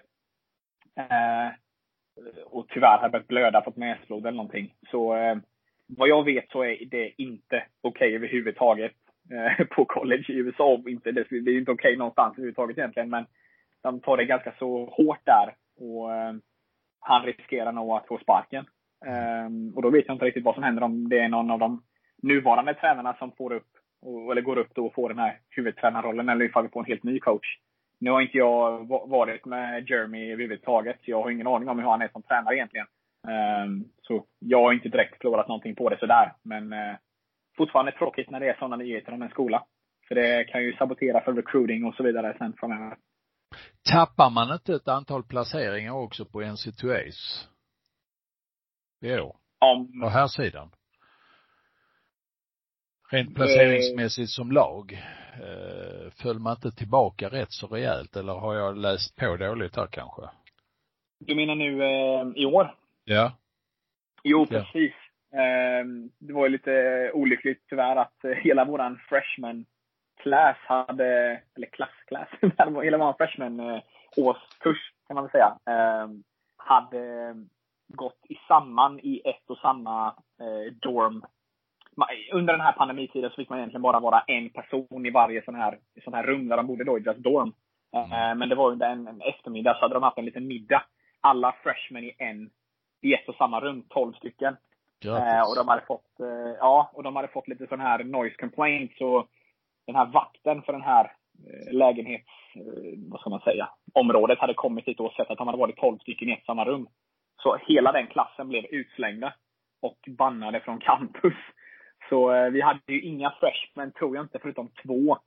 [0.95, 1.62] Eh,
[2.17, 4.73] Eh, och tyvärr hade börjat blöda, fått näsblod eller någonting.
[4.91, 5.35] Så eh,
[5.87, 8.95] vad jag vet så är det inte okej okay överhuvudtaget
[9.31, 10.81] eh, på college i USA.
[10.87, 13.09] Inte, det, är inte okej okay någonstans överhuvudtaget egentligen.
[13.09, 13.25] Men
[13.83, 15.55] de tar det ganska så hårt där.
[15.79, 16.33] Och eh,
[16.99, 18.65] han riskerar nog att få sparken.
[19.05, 21.59] Eh, och då vet jag inte riktigt vad som händer om det är någon av
[21.59, 21.83] de
[22.21, 23.67] nuvarande tränarna som får upp,
[24.31, 27.03] eller går upp då och får den här huvudtränarrollen, eller ifall vi får en helt
[27.03, 27.57] ny coach.
[28.03, 30.99] Nu har inte jag varit med Jeremy överhuvudtaget.
[31.01, 32.87] Jag har ingen aning om hur han är som tränare egentligen.
[33.27, 36.33] Um, så jag har inte direkt förlorat någonting på det sådär.
[36.43, 36.95] Men uh,
[37.57, 39.63] fortfarande tråkigt när det är sådana nyheter om en skola.
[40.07, 42.97] För det kan ju sabotera för recruiting och så vidare sen framöver.
[43.91, 47.47] Tappar man inte ett antal placeringar också på NC2As?
[49.01, 49.35] I år?
[49.59, 50.01] Om...
[50.01, 50.71] På här sidan.
[53.13, 54.93] Rent placeringsmässigt som lag.
[55.33, 59.87] Eh, föll man inte tillbaka rätt så rejält eller har jag läst på dåligt här
[59.87, 60.21] kanske?
[61.19, 62.75] Du menar nu eh, i år?
[63.03, 63.31] Ja.
[64.23, 64.93] Jo, precis.
[65.31, 65.39] Ja.
[65.39, 65.85] Eh,
[66.19, 69.65] det var ju lite olyckligt tyvärr att eh, hela våran freshman
[70.23, 71.05] class hade,
[71.55, 72.29] eller klass, class,
[72.83, 73.81] hela vår freshman eh,
[74.17, 76.07] årskurs kan man väl säga, eh,
[76.57, 77.35] hade
[77.87, 80.07] gått i samman i ett och samma
[80.39, 81.25] eh, dorm.
[82.31, 85.55] Under den här pandemitiden så fick man egentligen bara vara en person i varje sån
[85.55, 87.53] här, sån här rum där de bodde då, i deras dorm.
[87.95, 88.37] Mm.
[88.39, 90.83] Men det var under en, en eftermiddag så hade de haft en liten middag.
[91.21, 92.49] Alla freshmen i en,
[93.01, 94.55] i ett och samma rum, 12 stycken.
[95.01, 95.49] Grattis.
[95.49, 96.11] och de hade fått,
[96.59, 99.27] ja, och de hade fått lite sån här noise complaints och
[99.85, 104.53] den här vakten för den här eh, lägenhets, eh, vad ska man säga, området hade
[104.53, 106.87] kommit dit och sett att de hade varit 12 stycken i ett samma rum.
[107.43, 109.33] Så hela den klassen blev utslängda
[109.81, 111.33] och bannade från campus.
[112.13, 115.17] Så eh, vi hade ju inga freshmen, tror jag inte, förutom två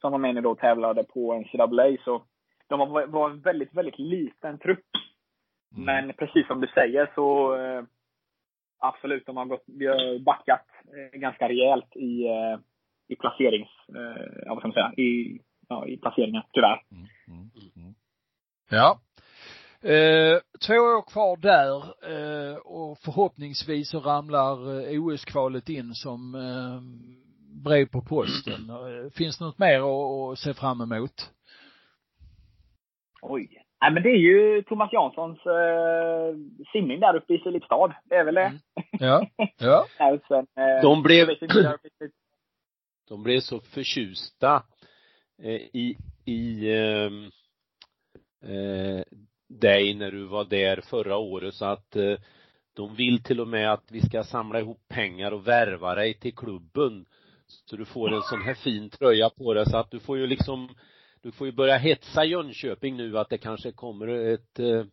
[0.00, 1.96] som var med nu då och tävlade på NCAA.
[2.04, 2.22] Så
[2.68, 4.90] de var, var en väldigt, väldigt liten trupp.
[5.76, 5.84] Mm.
[5.84, 7.84] Men precis som du säger så eh,
[8.78, 12.26] absolut, de har gått, vi har backat eh, ganska rejält i,
[13.08, 16.82] i placerings, eh, vad ska man säga, i, ja, i placeringar, tyvärr.
[16.90, 17.94] Mm, mm, mm.
[18.70, 19.00] Ja.
[19.84, 21.76] Eh, två år kvar där
[22.12, 26.80] eh, och förhoppningsvis så ramlar eh, OS-kvalet in som eh,
[27.64, 28.70] brev på posten.
[28.70, 31.30] Eh, Finns det något mer att, att se fram emot?
[33.22, 33.58] Oj.
[33.80, 36.34] Nej, men det är ju Thomas Janssons eh,
[36.72, 37.94] simning där uppe i Filipstad.
[38.04, 38.42] Det är väl det.
[38.42, 38.58] Mm.
[38.90, 39.26] Ja.
[39.58, 39.86] Ja.
[40.28, 41.28] Sen, eh, De blev-.
[43.08, 44.62] De blev så förtjusta
[45.42, 47.30] eh, i, i ehm,
[48.42, 49.02] eh,
[49.60, 52.16] dig när du var där förra året så att eh,
[52.74, 56.36] de vill till och med att vi ska samla ihop pengar och värva dig till
[56.36, 57.06] klubben.
[57.46, 60.26] Så du får en sån här fin tröja på dig så att du får ju
[60.26, 60.74] liksom,
[61.22, 64.84] du får ju börja hetsa Jönköping nu att det kanske kommer ett, eh,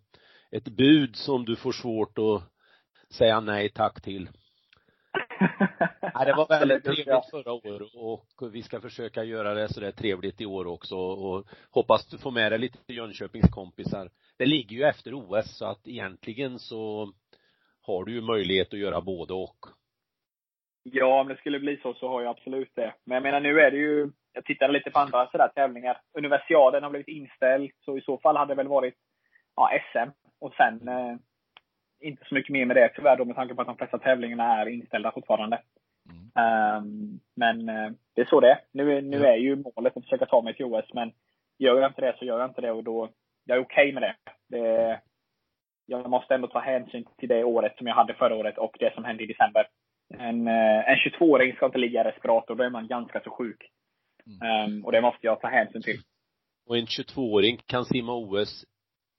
[0.51, 2.43] ett bud som du får svårt att
[3.13, 4.29] säga nej tack till.
[6.15, 9.91] Nej, det var väldigt trevligt förra året och vi ska försöka göra det så där
[9.91, 14.09] trevligt i år också och hoppas du får med dig lite Jönköpings kompisar.
[14.39, 17.11] Det ligger ju efter OS så att egentligen så
[17.81, 19.59] har du ju möjlighet att göra både och.
[20.83, 22.93] Ja, om det skulle bli så, så har jag absolut det.
[23.05, 26.01] Men jag menar, nu är det ju, jag tittade lite på andra sådär tävlingar.
[26.17, 28.93] Universiaden har blivit inställd, så i så fall hade det väl varit
[29.55, 30.09] ja, SM.
[30.39, 31.15] Och sen eh,
[31.99, 34.61] inte så mycket mer med det tyvärr då, med tanke på att de flesta tävlingarna
[34.61, 35.61] är inställda fortfarande.
[36.09, 36.31] Mm.
[36.45, 38.59] Ehm, men eh, det är så det är.
[38.71, 39.27] Nu, nu Ja.
[39.27, 41.11] är ju målet att försöka ta mig till OS, men
[41.57, 43.09] gör jag inte det så gör jag inte det och då,
[43.49, 44.15] jag är okej med det.
[44.57, 45.01] det.
[45.85, 48.93] Jag måste ändå ta hänsyn till det året som jag hade förra året och det
[48.93, 49.67] som hände i december.
[50.13, 53.69] En, eh, en 22-åring ska inte ligga i respirator, då är man ganska så sjuk.
[54.25, 54.71] Mm.
[54.71, 55.97] Ehm, och det måste jag ta hänsyn till.
[56.65, 58.65] Och en 22-åring kan simma OS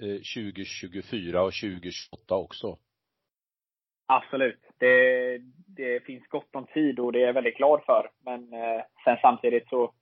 [0.02, 2.78] eh, 2024 och 2028 också.
[4.06, 4.60] Absolut.
[4.78, 8.10] Det, det finns gott om tid och det är jag väldigt glad för.
[8.24, 9.94] Men eh, sen samtidigt så,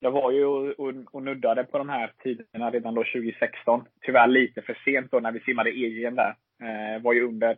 [0.00, 3.84] jag var ju och, och, och nuddade på de här tiderna redan då 2016.
[4.00, 6.34] Tyvärr lite för sent då när vi simmade EGM där.
[6.62, 7.56] Eh, var ju under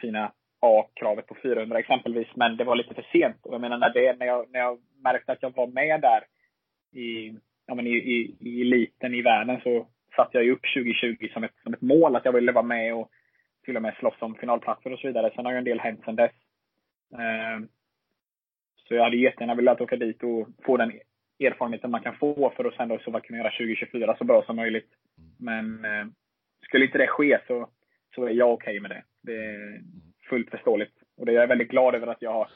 [0.00, 3.36] fina A-kravet på 400 exempelvis, men det var lite för sent.
[3.42, 6.24] Och jag menar, när, det, när, jag, när jag märkte att jag var med där
[7.00, 11.28] i, ja, men i, i, i eliten i världen så satte jag ju upp 2020
[11.32, 13.10] som ett, som ett mål att jag ville vara med och
[13.64, 15.32] till och med slåss om finalplatser och så vidare.
[15.34, 16.32] Sen har ju en del hänt sen dess.
[17.12, 17.66] Eh,
[18.88, 20.92] Så jag hade jättegärna velat åka dit och få den
[21.40, 24.42] erfarenheten man kan få för att sen då så bara kunna göra 2024 så bra
[24.46, 24.90] som möjligt.
[25.38, 26.06] Men eh,
[26.66, 27.68] skulle inte det ske så,
[28.14, 29.04] så är jag okej med det.
[29.22, 29.80] Det är
[30.28, 30.94] fullt förståeligt.
[31.16, 32.50] Och det är jag väldigt glad över att jag har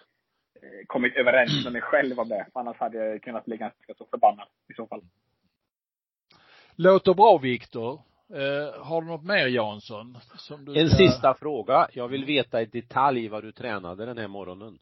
[0.63, 2.47] eh, kommit överens med mig själv om det.
[2.55, 5.03] Annars hade jag kunnat bli ganska så förbannad i så fall.
[6.77, 8.01] Låter bra Viktor.
[8.35, 10.19] Eh, har du något mer Jansson?
[10.37, 11.89] Som du En ska- sista fråga.
[11.93, 14.79] Jag vill veta i detalj vad du tränade den här morgonen.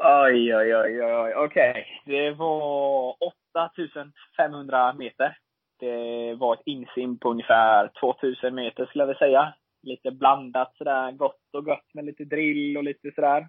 [0.00, 1.34] Oj, oj, oj, oj.
[1.34, 2.02] Okej.
[2.06, 5.36] Det var 8500 meter.
[5.80, 9.54] Det var ett insim på ungefär 2000 meter skulle jag vilja säga.
[9.82, 13.48] Lite blandat sådär, gott och gött med lite drill och lite sådär.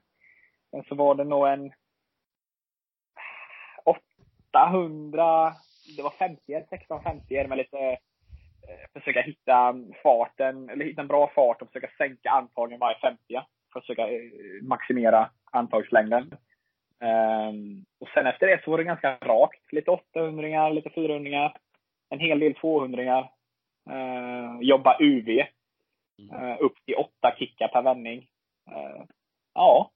[0.71, 1.71] Sen så var det nog en
[4.51, 5.53] 800,
[5.97, 7.97] det var 50 1650 med lite eh,
[8.93, 13.21] försöka hitta farten, eller hitta en bra fart och försöka sänka antagen varje 50
[13.73, 14.19] för att försöka eh,
[14.61, 16.31] maximera antagslängden.
[17.01, 19.73] Ehm, och sen efter det så var det ganska rakt.
[19.73, 21.53] Lite 800 lite 400
[22.09, 23.19] en hel del 200
[23.89, 25.29] uh, Jobba UV.
[26.31, 28.27] eh, upp till åtta kickar per vändning.
[28.67, 29.03] Eh,
[29.53, 29.91] ja.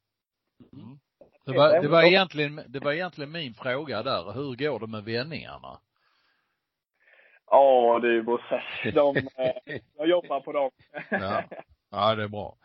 [0.73, 0.99] Mm.
[1.45, 4.33] Det var, det, var egentligen, det var egentligen min fråga där.
[4.33, 5.79] Hur går det med vändningarna?
[7.51, 8.63] Ja du Bosse.
[8.93, 10.71] De, eh, jag jobbar på dem.
[11.09, 11.43] Ja.
[11.91, 12.55] Ja, det är bra.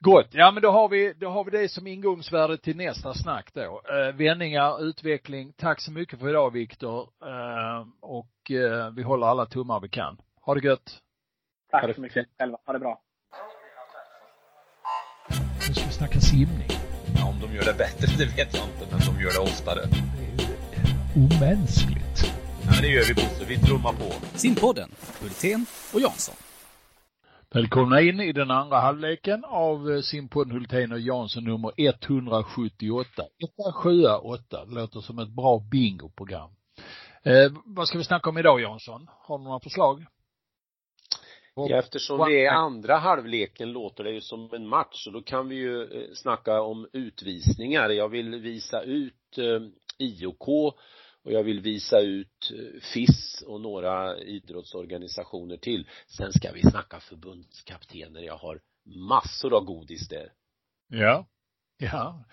[0.00, 0.26] Gott.
[0.30, 3.82] Ja, men då har vi, då har vi det som ingångsvärde till nästa snack då.
[3.88, 5.52] Eh, vändningar, utveckling.
[5.56, 7.08] Tack så mycket för idag Viktor.
[7.24, 10.18] Eh, och eh, vi håller alla tummar vi kan.
[10.40, 10.98] Ha det gött.
[11.70, 12.58] Tack så mycket själva.
[12.66, 13.00] Ha det bra.
[15.68, 16.68] Nu ska vi snacka simning.
[17.16, 19.80] Ja, om de gör det bättre, det vet jag inte, men de gör det oftare.
[19.80, 20.08] Det
[21.20, 22.32] omänskligt.
[22.66, 24.12] Ja, det gör vi Bosse, vi trummar på.
[24.38, 26.47] Simpodden, Hultén och Jansson.
[27.54, 33.22] Välkomna in i den andra halvleken av eh, simpodden Hultén och Jansson nummer 178.
[33.58, 36.50] 178 låter som ett bra bingoprogram.
[37.22, 39.06] Eh, vad ska vi snacka om idag Jansson?
[39.10, 40.06] Har du några förslag?
[41.54, 45.48] Ja, eftersom vi är andra halvleken låter det ju som en match och då kan
[45.48, 47.90] vi ju eh, snacka om utvisningar.
[47.90, 49.60] Jag vill visa ut eh,
[49.98, 50.74] IOK
[51.28, 55.88] och jag vill visa ut eh, FIS och några idrottsorganisationer till.
[56.06, 58.20] Sen ska vi snacka förbundskaptener.
[58.20, 60.32] Jag har massor av godis där.
[60.88, 61.26] Ja.
[61.78, 62.24] Ja.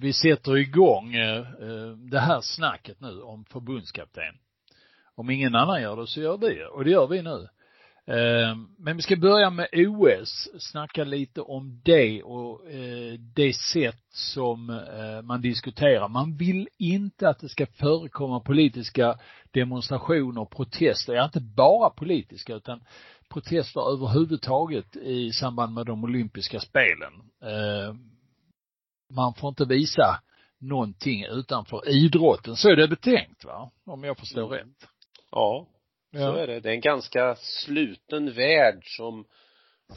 [0.00, 4.38] Vi sätter igång eh, eh, det här snacket nu om förbundskapten.
[5.14, 7.48] Om ingen annan gör det så gör vi det och det gör vi nu.
[8.78, 12.93] Men vi ska börja med OS, snacka lite om det och eh,
[13.34, 16.08] det sätt som eh, man diskuterar.
[16.08, 19.18] Man vill inte att det ska förekomma politiska
[19.50, 22.84] demonstrationer och protester, ja inte bara politiska utan
[23.28, 27.12] protester överhuvudtaget i samband med de olympiska spelen.
[27.42, 28.10] Ehm,
[29.10, 30.20] man får inte visa
[30.60, 32.56] någonting utanför idrotten.
[32.56, 33.70] Så är det betänkt va?
[33.86, 34.58] Om jag förstår mm.
[34.58, 34.88] rätt.
[35.30, 35.66] Ja,
[36.12, 36.60] så är det.
[36.60, 39.24] Det är en ganska sluten värld som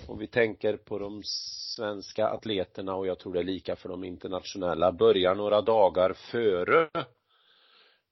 [0.07, 1.21] om vi tänker på de
[1.75, 6.89] svenska atleterna och jag tror det är lika för de internationella, börjar några dagar före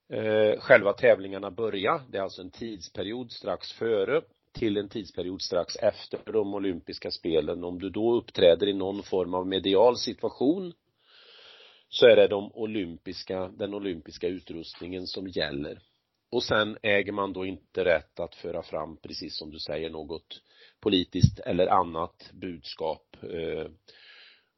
[0.09, 2.01] eh, själva tävlingarna börjar.
[2.09, 4.21] Det är alltså en tidsperiod strax före
[4.53, 7.63] till en tidsperiod strax efter de olympiska spelen.
[7.63, 10.73] Om du då uppträder i någon form av medial situation
[11.89, 15.79] så är det de olympiska, den olympiska utrustningen som gäller.
[16.31, 20.41] Och sen äger man då inte rätt att föra fram, precis som du säger, något
[20.85, 23.17] politiskt eller annat budskap.
[23.21, 23.71] Eh,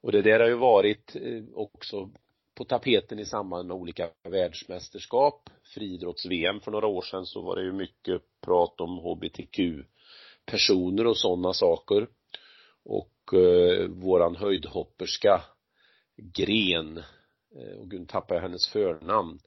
[0.02, 2.10] och det där har ju varit eh, också
[2.56, 7.64] på tapeten i samband med olika världsmästerskap, friidrotts-VM för några år sedan så var det
[7.64, 9.60] ju mycket prat om hbtq
[10.46, 12.08] personer och sådana saker
[12.86, 15.42] och eh, våran höjdhopperska
[16.18, 16.98] Gren
[17.56, 19.40] eh, och gud tappar jag hennes förnamn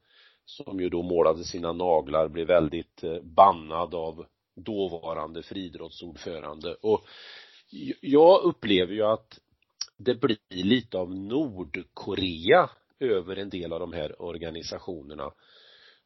[0.45, 7.05] som ju då målade sina naglar, blev väldigt eh, bannad av dåvarande friidrottsordförande och
[8.01, 9.39] jag upplever ju att
[9.97, 15.33] det blir lite av Nordkorea över en del av de här organisationerna.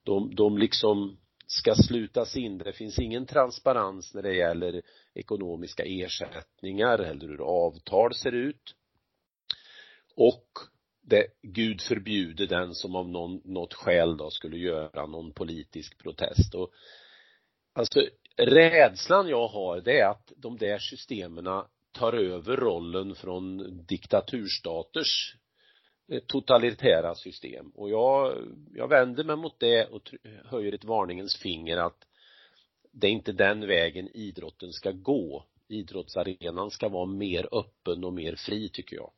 [0.04, 2.58] De, de liksom ska slutas in.
[2.58, 4.82] Det finns ingen transparens när det gäller
[5.14, 8.76] ekonomiska ersättningar eller hur avtal ser ut.
[10.16, 10.50] Och
[11.02, 16.56] det, Gud förbjuder den som av någon, något skäl då skulle göra någon politisk protest
[16.56, 16.72] och
[17.74, 25.36] alltså rädslan jag har det är att de där systemen tar över rollen från diktaturstaters
[26.12, 27.72] eh, totalitära system.
[27.76, 28.38] Och jag,
[28.74, 30.14] jag vänder mig mot det och
[30.46, 32.08] höjer ett varningens finger att
[32.92, 35.46] det är inte den vägen idrotten ska gå.
[35.68, 39.12] Idrottsarenan ska vara mer öppen och mer fri tycker jag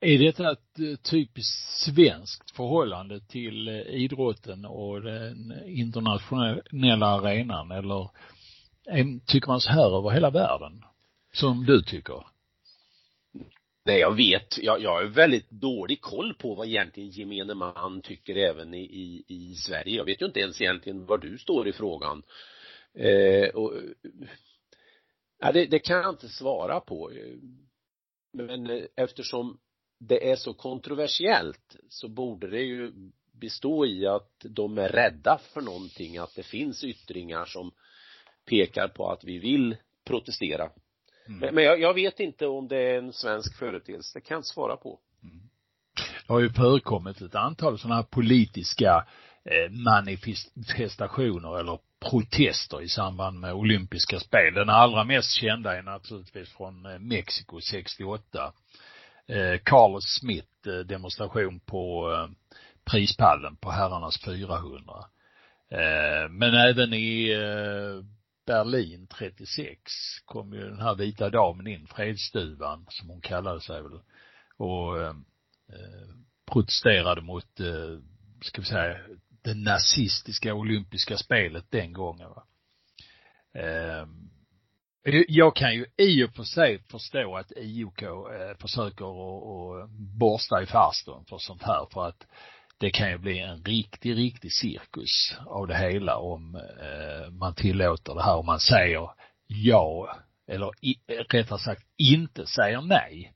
[0.00, 8.10] är detta ett typiskt svenskt förhållande till eh, idrotten och den internationella arenan eller
[9.26, 10.82] tycker man så här över hela världen?
[11.32, 12.24] Som du tycker?
[13.88, 18.36] Nej, jag vet, jag, jag har väldigt dålig koll på vad egentligen gemene man tycker
[18.36, 19.96] även i, i, i Sverige.
[19.96, 22.22] Jag vet ju inte ens egentligen var du står i frågan.
[22.94, 23.82] Eh, och, eh,
[25.40, 27.10] ja, det, det kan jag inte svara på.
[27.10, 27.36] Eh,
[28.32, 29.58] men eftersom
[29.98, 32.92] det är så kontroversiellt så borde det ju
[33.32, 37.72] bestå i att de är rädda för någonting, att det finns yttringar som
[38.48, 40.70] pekar på att vi vill protestera.
[41.26, 41.40] Mm.
[41.40, 44.38] Men, men jag, jag, vet inte om det är en svensk företeelse, det kan jag
[44.38, 44.98] inte svara på.
[45.22, 45.38] Mm.
[46.26, 49.06] Det har ju förekommit ett antal sådana här politiska
[49.44, 51.78] eh, manifestationer eller
[52.10, 54.54] protester i samband med olympiska spel.
[54.54, 58.50] Den allra mest kända är naturligtvis från eh, Mexiko 68 eh,
[59.28, 62.28] Eh, Carlos Smith eh, demonstration på eh,
[62.84, 65.04] prispallen på herrarnas 400.
[66.30, 67.28] Men även i
[68.46, 69.80] Berlin 36
[70.24, 74.00] kom ju den här vita damen in, fredsduvan som hon kallade sig väl,
[74.56, 75.12] och eh
[76.52, 77.98] protesterade mot, eh,
[78.42, 78.98] ska vi säga,
[79.42, 82.44] det nazistiska olympiska spelet den gången va.
[83.54, 84.06] Eh,
[85.28, 88.08] jag kan ju i och för sig förstå att IOK eh,
[88.60, 92.26] försöker att borsta i farstun för sånt här för att
[92.78, 98.14] det kan ju bli en riktig, riktig cirkus av det hela om eh, man tillåter
[98.14, 99.10] det här och man säger
[99.46, 100.16] ja
[100.48, 100.70] eller
[101.32, 103.32] rättare sagt inte säger nej.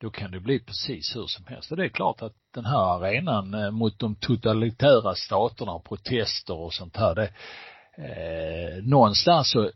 [0.00, 1.70] Då kan det bli precis hur som helst.
[1.70, 6.54] Och det är klart att den här arenan eh, mot de totalitära staterna och protester
[6.54, 7.30] och sånt här, det,
[7.96, 9.70] eh, någonstans så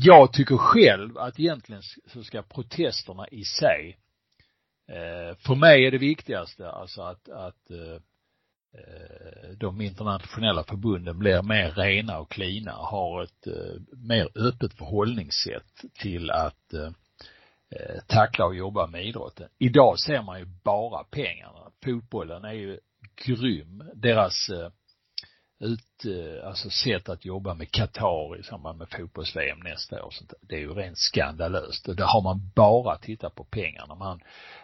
[0.00, 3.98] jag tycker själv att egentligen så ska protesterna i sig,
[4.88, 7.94] eh, för mig är det viktigaste alltså att, att eh,
[8.74, 13.46] eh, de internationella förbunden blir mer rena och klina, har ett
[13.92, 16.74] mer öppet förhållningssätt till att
[18.06, 19.48] tackla och jobba med idrotten.
[19.58, 21.70] Idag ser man ju bara pengarna.
[21.84, 22.78] Fotbollen är ju
[23.24, 23.84] grym.
[23.94, 24.50] Deras
[25.62, 30.10] ut, eh, alltså sätt att jobba med Qatar i samband med fotbolls-VM nästa år.
[30.10, 31.88] Sånt, det är ju rent skandalöst.
[31.88, 33.94] Och där har man bara tittat på pengarna.
[33.94, 34.20] Man,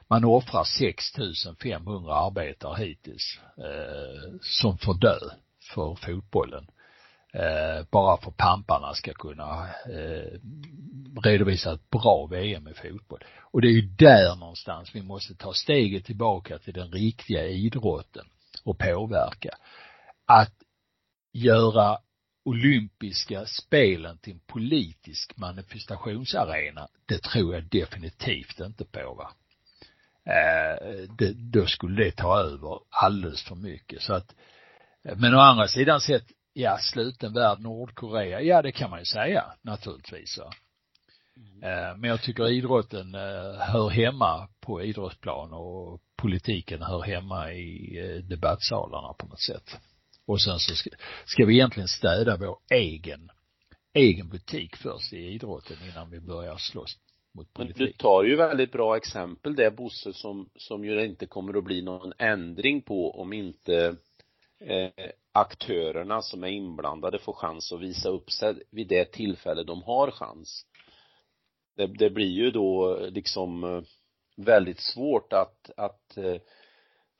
[0.08, 5.18] man offrar 6500 arbetare hittills, eh, som får dö
[5.74, 6.66] för fotbollen.
[7.32, 10.38] Eh, bara för pamparna ska kunna eh,
[11.22, 13.24] redovisa ett bra VM i fotboll.
[13.40, 18.24] Och det är ju där någonstans vi måste ta steget tillbaka till den riktiga idrotten
[18.64, 19.50] och påverka.
[20.26, 20.54] Att
[21.38, 21.98] göra
[22.44, 29.30] olympiska spelen till en politisk manifestationsarena, det tror jag definitivt inte på va.
[30.32, 34.34] Eh, det, då skulle det ta över alldeles för mycket så att,
[35.16, 39.44] men å andra sidan sett, ja sluten värld Nordkorea, ja det kan man ju säga
[39.62, 40.50] naturligtvis va.
[41.62, 47.98] Eh, men jag tycker idrotten eh, hör hemma på idrottsplan och politiken hör hemma i
[47.98, 49.78] eh, debattsalarna på något sätt.
[50.28, 50.90] Och sen så ska,
[51.26, 53.30] ska vi egentligen städa vår egen,
[53.94, 56.98] egen butik först i idrotten innan vi börjar slåss
[57.34, 57.78] mot politik.
[57.78, 61.64] Men du tar ju väldigt bra exempel det Bosse som, som ju inte kommer att
[61.64, 63.96] bli någon ändring på om inte
[64.60, 64.90] eh,
[65.32, 70.10] aktörerna som är inblandade får chans att visa upp sig vid det tillfälle de har
[70.10, 70.66] chans.
[71.76, 73.82] Det, det blir ju då liksom eh,
[74.36, 76.36] väldigt svårt att, att eh,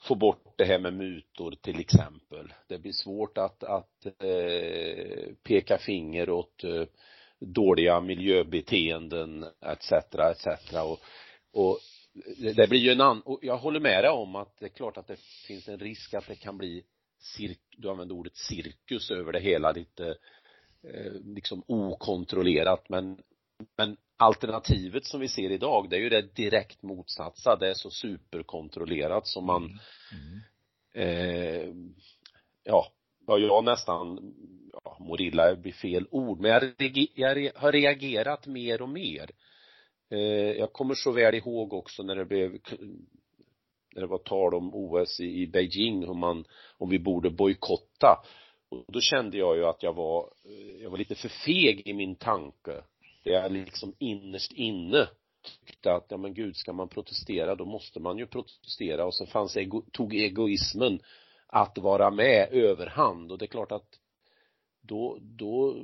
[0.01, 2.53] få bort det här med mutor till exempel.
[2.69, 6.85] Det blir svårt att, att eh, peka finger åt eh,
[7.41, 9.93] dåliga miljöbeteenden etc.
[9.93, 10.73] etc.
[10.73, 11.01] Och,
[11.53, 11.79] och
[12.55, 14.97] det blir ju en annan, och jag håller med dig om att det är klart
[14.97, 16.85] att det finns en risk att det kan bli
[17.19, 20.09] cirk, du använder ordet cirkus över det hela lite
[20.83, 23.23] eh, liksom okontrollerat men
[23.77, 27.91] men alternativet som vi ser idag det är ju det direkt motsatsa det är så
[27.91, 30.41] superkontrollerat som man mm.
[30.95, 31.75] Eh,
[32.65, 32.93] ja
[33.27, 34.35] ja jag nästan
[34.85, 36.73] ja, morilla blir fel ord men jag,
[37.15, 39.31] jag har reagerat mer och mer.
[40.11, 42.59] Eh, jag kommer så väl ihåg också när det blev
[43.95, 46.45] när det var tal om OS i, i Beijing om man
[46.79, 48.25] om vi borde bojkotta.
[48.69, 51.93] Och då kände jag ju att jag var eh, jag var lite för feg i
[51.93, 52.83] min tanke
[53.23, 55.09] jag liksom innerst inne
[55.67, 59.27] tyckte att, ja men gud, ska man protestera då måste man ju protestera och så
[59.27, 61.01] fanns ego, tog egoismen
[61.47, 63.99] att vara med överhand och det är klart att
[64.81, 65.83] då, då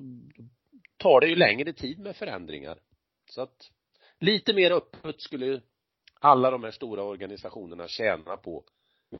[0.96, 2.78] tar det ju längre tid med förändringar.
[3.30, 3.70] Så att
[4.18, 5.60] lite mer öppet skulle
[6.20, 8.64] alla de här stora organisationerna tjäna på.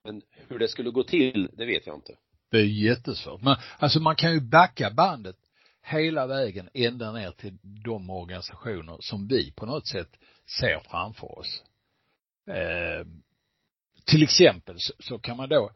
[0.03, 2.17] Men hur det skulle gå till, det vet jag inte.
[2.51, 3.43] Det är jättesvårt.
[3.43, 5.37] Men alltså man kan ju backa bandet
[5.85, 10.11] hela vägen ända ner till de organisationer som vi på något sätt
[10.59, 11.63] ser framför oss.
[12.49, 13.07] Eh,
[14.05, 15.71] till exempel så, så kan man då,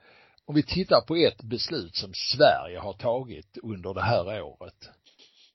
[0.45, 4.91] om vi tittar på ett beslut som Sverige har tagit under det här året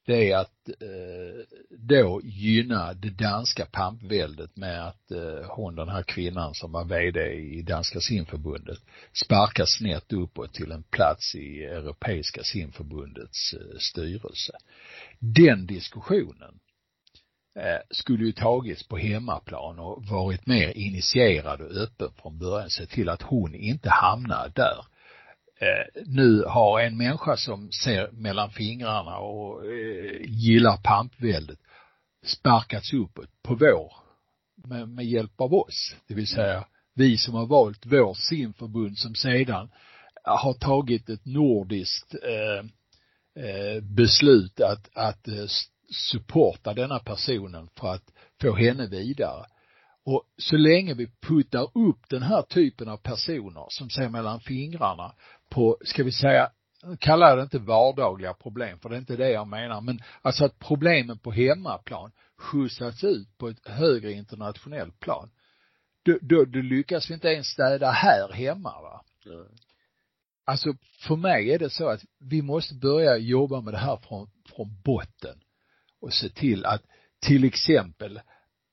[0.05, 6.03] det är att eh, då gynna det danska pampväldet med att eh, hon, den här
[6.03, 8.79] kvinnan som var VD i danska simförbundet,
[9.13, 14.53] sparkas snett uppåt till en plats i europeiska simförbundets eh, styrelse.
[15.19, 16.59] Den diskussionen
[17.59, 22.85] eh, skulle ju tagits på hemmaplan och varit mer initierad och öppen från början, se
[22.85, 24.92] till att hon inte hamnar där
[25.63, 31.59] Eh, nu har en människa som ser mellan fingrarna och eh, gillar pampväldet
[32.23, 33.93] sparkats uppåt på vår,
[34.67, 35.95] med, med hjälp av oss.
[36.07, 39.69] Det vill säga vi som har valt vår simförbund som sedan
[40.23, 42.65] har tagit ett nordiskt eh,
[43.45, 45.45] eh, beslut att, att eh,
[46.11, 48.11] supporta denna personen för att
[48.41, 49.45] få henne vidare.
[50.05, 55.13] Och så länge vi puttar upp den här typen av personer som ser mellan fingrarna
[55.53, 56.51] på, ska vi säga,
[56.99, 60.59] kalla det inte vardagliga problem, för det är inte det jag menar, men alltså att
[60.59, 65.29] problemen på hemmaplan skjutsats ut på ett högre internationellt plan.
[66.05, 69.03] Då, då, då lyckas vi inte ens städa här hemma va.
[69.25, 69.47] Mm.
[70.45, 74.29] Alltså för mig är det så att vi måste börja jobba med det här från,
[74.55, 75.39] från botten
[76.01, 76.81] och se till att
[77.19, 78.19] till exempel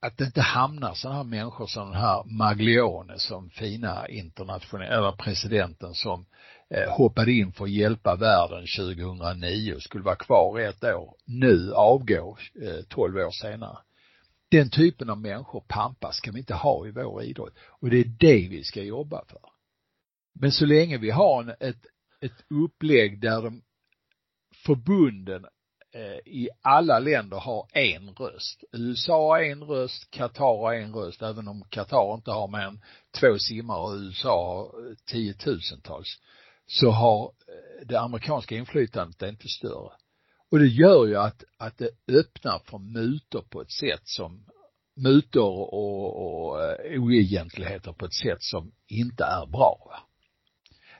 [0.03, 5.13] att det inte hamnar sådana här människor som den här Maglione som fina internationella, eller
[5.13, 6.27] presidenten som
[6.75, 11.73] Eh, hoppade in för att hjälpa världen 2009 och skulle vara kvar ett år, nu
[11.73, 12.37] avgå
[12.89, 13.79] 12 eh, år senare.
[14.51, 17.55] Den typen av människor, pampas, ska vi inte ha i vår idrott.
[17.81, 19.41] Och det är det vi ska jobba för.
[20.35, 21.87] Men så länge vi har en, ett,
[22.21, 23.63] ett upplägg där de
[24.67, 25.47] förbunden
[25.95, 28.65] eh, i alla länder har en röst.
[28.73, 32.81] USA har en röst, Qatar har en röst, även om Qatar inte har mer än
[33.21, 36.19] två simmare och USA har eh, tiotusentals,
[36.71, 39.93] så har eh, det amerikanska inflytandet inte större.
[40.51, 44.47] Och det gör ju att, att det öppnar för mutor på ett sätt som
[44.97, 49.87] mutor och, och eh, oegentligheter på ett sätt som inte är bra.
[49.89, 50.01] Va?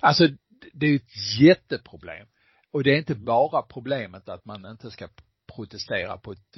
[0.01, 0.29] Alltså,
[0.73, 2.27] det är ett jätteproblem.
[2.73, 5.09] Och det är inte bara problemet att man inte ska
[5.55, 6.57] protestera på ett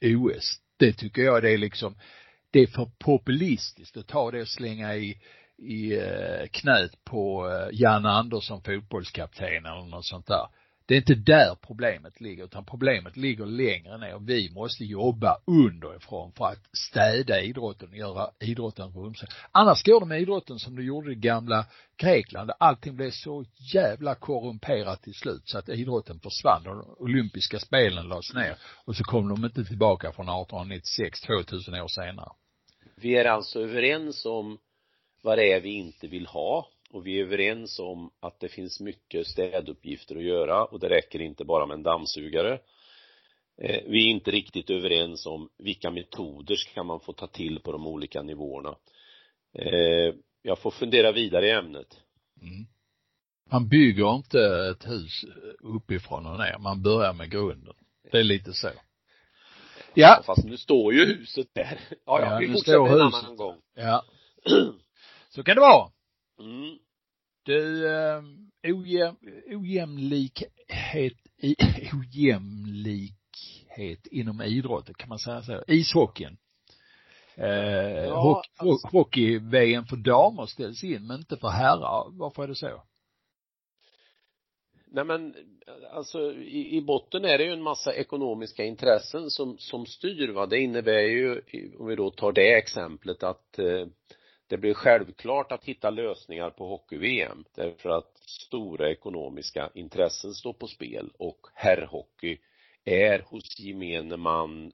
[0.00, 0.60] eh, OS.
[0.76, 1.98] Det tycker jag det är liksom,
[2.50, 5.20] det är för populistiskt att ta det och slänga i,
[5.58, 10.46] i eh, knät på eh, Janne Jan Andersson, fotbollskapten eller något sånt där.
[10.86, 14.18] Det är inte där problemet ligger, utan problemet ligger längre ner.
[14.18, 19.30] Vi måste jobba underifrån för att städa idrotten och göra idrotten rumsren.
[19.52, 22.50] Annars går det med idrotten som det gjorde i gamla Grekland.
[22.58, 23.44] Allting blev så
[23.74, 26.62] jävla korrumperat till slut så att idrotten försvann.
[26.64, 31.88] De olympiska spelen lades ner och så kom de inte tillbaka från 1896, 2000 år
[31.88, 32.32] senare.
[32.96, 34.58] Vi är alltså överens om
[35.24, 36.68] vad det är vi inte vill ha.
[36.90, 41.20] Och vi är överens om att det finns mycket städuppgifter att göra och det räcker
[41.20, 42.52] inte bara med en dammsugare.
[43.62, 47.72] Eh, vi är inte riktigt överens om vilka metoder ska man få ta till på
[47.72, 48.76] de olika nivåerna.
[49.58, 52.00] Eh, jag får fundera vidare i ämnet.
[52.42, 52.66] Mm.
[53.50, 55.24] man bygger inte ett hus
[55.60, 57.74] uppifrån och ner, man börjar med grunden.
[58.12, 58.70] Det är lite så.
[59.94, 60.22] Ja.
[60.26, 61.80] Fast nu står ju huset där.
[61.90, 63.56] Ja, ja, ja vi fortsätter en annan gång.
[63.74, 64.04] Ja
[65.34, 65.90] så kan det vara
[66.40, 66.78] mm.
[67.42, 68.22] Du, eh,
[68.62, 69.16] ojäm,
[69.46, 71.12] ojämlikhet,
[72.00, 73.16] ojämlikhet
[74.06, 75.64] inom idrotten, kan man säga så?
[75.66, 76.36] Ishockeyn.
[77.36, 77.48] Eh,
[78.04, 78.88] ja, alltså.
[78.88, 82.18] Hockey-VM för damer ställs in, men inte för herrar.
[82.18, 82.82] Varför är det så?
[84.86, 85.34] Nej men,
[85.90, 90.46] alltså i, i botten är det ju en massa ekonomiska intressen som, som styr va.
[90.46, 91.42] Det innebär ju,
[91.78, 93.86] om vi då tar det exemplet att eh,
[94.46, 100.66] det blir självklart att hitta lösningar på hockey-VM därför att stora ekonomiska intressen står på
[100.66, 102.38] spel och herrhockey
[102.84, 104.72] är hos gemene man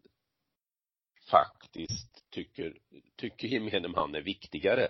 [1.31, 2.75] faktiskt tycker,
[3.17, 4.89] tycker gemene man är viktigare.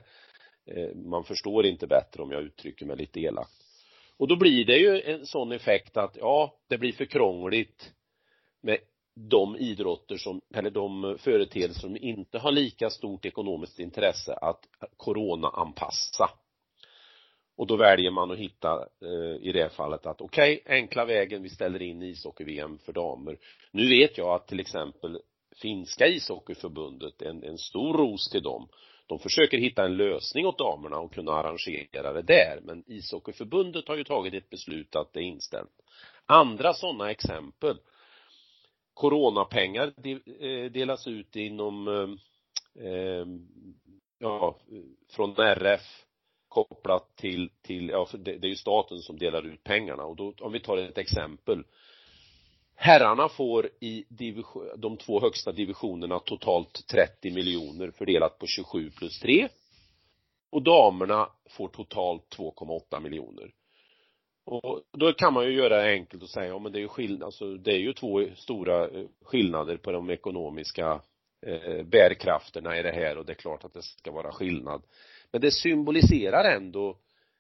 [0.67, 3.53] Eh, man förstår inte bättre om jag uttrycker mig lite elakt.
[4.17, 7.93] Och då blir det ju en sån effekt att, ja, det blir för krångligt
[8.61, 8.79] med
[9.29, 14.61] de idrotter som, eller de företeelser som inte har lika stort ekonomiskt intresse att
[14.97, 16.31] corona-anpassa.
[17.57, 21.43] Och då väljer man att hitta eh, i det fallet att okej, okay, enkla vägen,
[21.43, 23.39] vi ställer in ishockey-VM för damer.
[23.71, 25.19] Nu vet jag att till exempel
[25.63, 28.69] finska ishockeyförbundet, en, en stor ros till dem,
[29.07, 33.97] de försöker hitta en lösning åt damerna och kunna arrangera det där, men ishockeyförbundet har
[33.97, 35.83] ju tagit ett beslut att det är inställt.
[36.27, 37.77] Andra sådana exempel
[38.95, 39.93] coronapengar
[40.41, 43.27] eh, delas ut inom eh, eh,
[44.19, 44.57] ja,
[45.09, 46.05] från RF
[46.49, 50.03] kopplat till, till ja, det, det är ju staten som delar ut pengarna.
[50.03, 51.65] Och då, om vi tar ett exempel.
[52.75, 59.21] Herrarna får i division, de två högsta divisionerna totalt 30 miljoner fördelat på 27 plus
[59.21, 59.49] 3
[60.51, 63.51] och damerna får totalt 2,8 miljoner
[64.45, 66.89] och då kan man ju göra det enkelt och säga, ja men det är ju
[66.89, 71.01] skillnad, alltså det är ju två stora eh, skillnader på de ekonomiska
[71.47, 74.83] eh, bärkrafterna i det här och det är klart att det ska vara skillnad.
[75.33, 76.97] Men det symboliserar ändå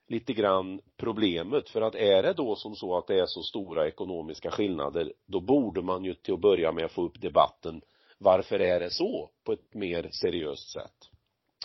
[0.08, 3.88] lite grann problemet för att är det då som så att det är så stora
[3.88, 7.82] ekonomiska skillnader då borde man ju till att börja med få upp debatten
[8.18, 11.08] varför är det så på ett mer seriöst sätt.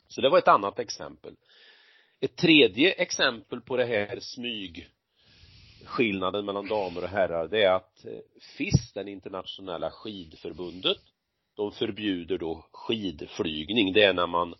[0.07, 1.36] Så det var ett annat exempel.
[2.19, 4.89] Ett tredje exempel på det här smyg
[5.86, 8.11] skillnaden mellan damer och herrar det är att eh,
[8.57, 10.97] FIS, den internationella skidförbundet,
[11.55, 13.93] de förbjuder då skidflygning.
[13.93, 14.55] Det är när man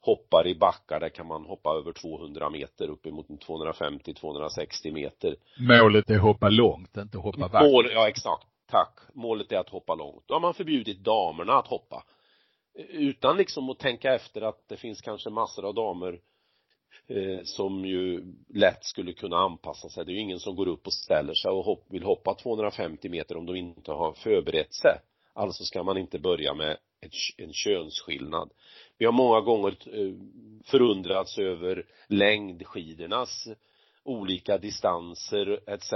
[0.00, 5.36] hoppar i backar, där kan man hoppa över 200 meter uppemot 250-260 meter.
[5.58, 7.62] Målet är att hoppa långt, inte hoppa back.
[7.62, 8.98] Mål, ja exakt, tack.
[9.12, 10.24] Målet är att hoppa långt.
[10.26, 12.04] Då har man förbjudit damerna att hoppa.
[12.88, 16.20] Utan liksom att tänka efter att det finns kanske massor av damer
[17.06, 18.22] Eh, som ju
[18.54, 20.04] lätt skulle kunna anpassa sig.
[20.04, 23.08] Det är ju ingen som går upp och ställer sig och hopp, vill hoppa 250
[23.08, 24.98] meter om de inte har förberett sig.
[25.32, 28.50] Alltså ska man inte börja med ett, en könsskillnad.
[28.98, 30.14] Vi har många gånger eh,
[30.64, 33.48] förundrats över längdskidornas
[34.04, 35.92] olika distanser etc.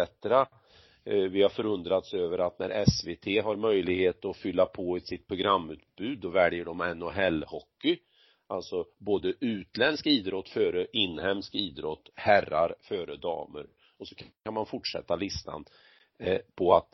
[1.05, 5.27] Eh, vi har förundrats över att när SVT har möjlighet att fylla på i sitt
[5.27, 7.99] programutbud, då väljer de NHL-hockey
[8.47, 13.67] Alltså både utländsk idrott före inhemsk idrott, herrar före damer.
[13.99, 15.65] Och så kan man fortsätta listan
[16.19, 16.89] eh, på att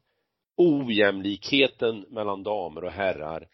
[0.56, 3.48] ojämlikheten mellan damer och herrar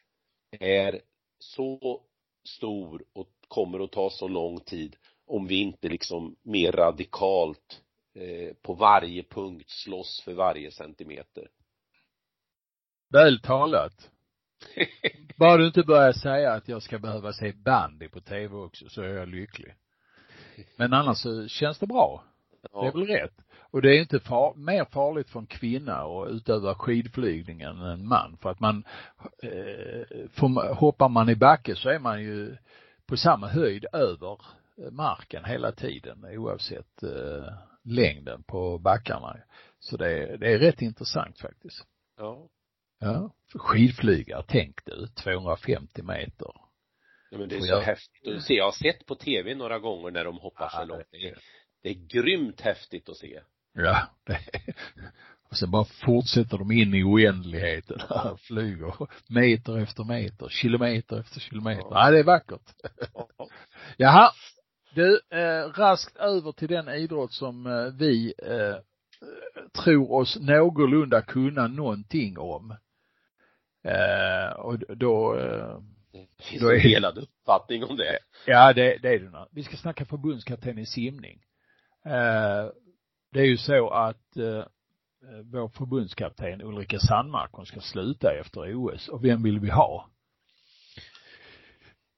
[0.51, 1.01] är
[1.39, 2.03] så
[2.45, 4.97] stor och kommer att ta så lång tid
[5.27, 7.83] om vi inte liksom mer radikalt
[8.15, 11.51] eh, på varje punkt slåss för varje centimeter.
[13.09, 14.11] Väl talat.
[15.37, 19.03] Bara du inte börjar säga att jag ska behöva se bandy på tv också så
[19.03, 19.75] är jag lycklig.
[20.77, 22.25] Men annars så känns det bra.
[22.73, 22.81] Ja.
[22.83, 23.35] Det är väl rätt.
[23.71, 28.09] Och det är inte far, mer farligt för en kvinna att utöva skidflygning än en
[28.09, 28.85] man för att man,
[29.43, 32.57] eh, för, hoppar man i backe så är man ju
[33.07, 34.39] på samma höjd över
[34.91, 37.53] marken hela tiden oavsett eh,
[37.85, 39.37] längden på backarna.
[39.79, 41.87] Så det, det är rätt intressant faktiskt.
[42.19, 42.49] Ja.
[42.99, 43.35] Ja.
[43.55, 46.53] Skidflygare, tänk du, 250 meter.
[47.31, 47.81] Ja men det är så jag...
[47.81, 48.55] häftigt att se.
[48.55, 51.07] Jag har sett på tv några gånger när de hoppar ja, så långt.
[51.11, 51.39] Det är,
[51.83, 53.41] det är grymt häftigt att se.
[53.73, 54.75] Ja, det är,
[55.51, 58.01] och sen bara fortsätter de in i oändligheten,
[58.39, 58.95] flyger
[59.29, 61.87] meter efter meter, kilometer efter kilometer.
[61.91, 62.75] Ja, ja det är vackert.
[63.15, 63.29] Ja.
[63.97, 64.31] Jaha,
[64.95, 68.77] du, eh, raskt över till den idrott som eh, vi eh,
[69.83, 72.77] tror oss någorlunda kunna någonting om.
[73.89, 75.79] Eh, och då eh,
[76.13, 78.19] det finns då är, en delad uppfattning om det.
[78.47, 79.47] Ja, det, det är det.
[79.51, 81.41] Vi ska snacka förbundskapten i simning.
[82.05, 82.71] Eh,
[83.33, 84.65] det är ju så att eh,
[85.45, 90.09] vår förbundskapten Ulrika Sandmark, hon ska sluta efter OS och vem vill vi ha?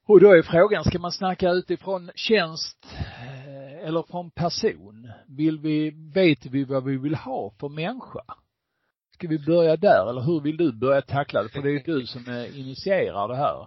[0.07, 5.11] Och då är frågan, ska man snacka utifrån tjänst eh, eller från person?
[5.27, 8.25] Vill vi, vet vi vad vi vill ha för människa?
[9.21, 11.49] Ska vi börja där eller hur vill du börja tackla det?
[11.49, 12.21] För det är ju du som
[12.55, 13.67] initierar det här.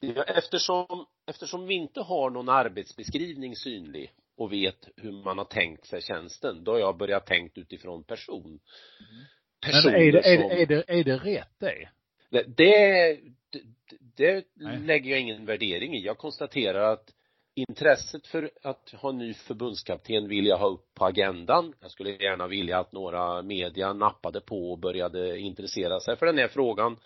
[0.00, 5.86] Ja, eftersom, eftersom vi inte har någon arbetsbeskrivning synlig och vet hur man har tänkt
[5.86, 8.60] sig tjänsten, då har jag börjat tänkt utifrån person.
[9.66, 10.50] Personer Men är det, är, som...
[10.50, 11.88] är, det, är det rätt det?
[12.30, 12.56] Det,
[14.16, 16.04] det, det lägger jag ingen värdering i.
[16.04, 17.10] Jag konstaterar att
[17.56, 21.74] intresset för att ha en ny förbundskapten vill jag ha upp på agendan.
[21.80, 26.38] Jag skulle gärna vilja att några media nappade på och började intressera sig för den
[26.38, 26.96] här frågan.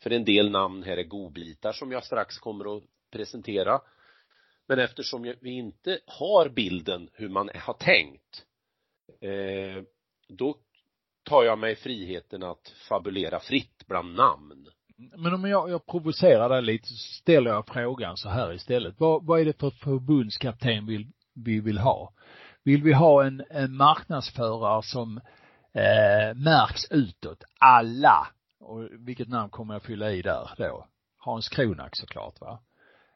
[0.00, 3.80] För en del namn här är godbitar som jag strax kommer att presentera.
[4.66, 8.44] Men eftersom vi inte har bilden hur man har tänkt
[9.20, 9.82] eh,
[10.28, 10.58] då
[11.22, 14.68] tar jag mig friheten att fabulera fritt bland namn.
[14.98, 18.94] Men om jag, jag provocerar dig lite så ställer jag frågan så här istället.
[19.00, 22.12] Vad, vad är det för förbundskapten vi, vi vill ha?
[22.64, 25.16] Vill vi ha en, en marknadsförare som
[25.72, 27.44] eh, märks utåt?
[27.58, 28.26] Alla.
[28.60, 30.86] Och vilket namn kommer jag fylla i där då?
[31.18, 32.60] Hans Kronak såklart va?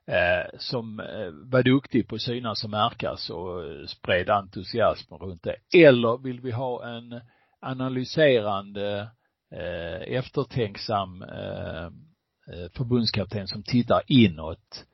[0.07, 5.43] Eh, som eh, var duktig på att synas och märkas och eh, spred entusiasm runt
[5.43, 5.57] det.
[5.87, 7.21] Eller vill vi ha en
[7.61, 9.09] analyserande
[9.53, 11.85] eh, eftertänksam eh,
[12.47, 14.85] eh, förbundskapten som tittar inåt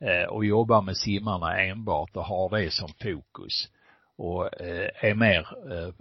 [0.00, 3.68] eh, och jobbar med simmarna enbart och har det som fokus
[4.16, 5.94] och eh, är mer, eh,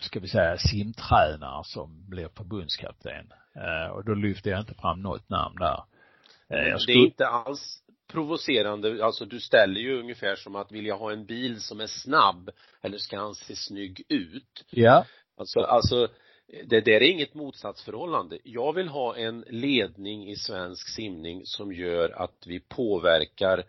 [0.00, 3.32] ska vi säga, simtränare som blir förbundskapten.
[3.56, 5.84] Eh, och då lyfter jag inte fram något namn där.
[6.48, 6.98] Eh, skulle...
[6.98, 7.80] Det är inte alls
[8.12, 11.86] provocerande, alltså du ställer ju ungefär som att vill jag ha en bil som är
[11.86, 12.50] snabb
[12.82, 14.64] eller ska han se snygg ut?
[14.70, 15.04] Ja.
[15.36, 16.08] Alltså, alltså
[16.46, 18.38] det där är inget motsatsförhållande.
[18.44, 23.64] Jag vill ha en ledning i svensk simning som gör att vi påverkar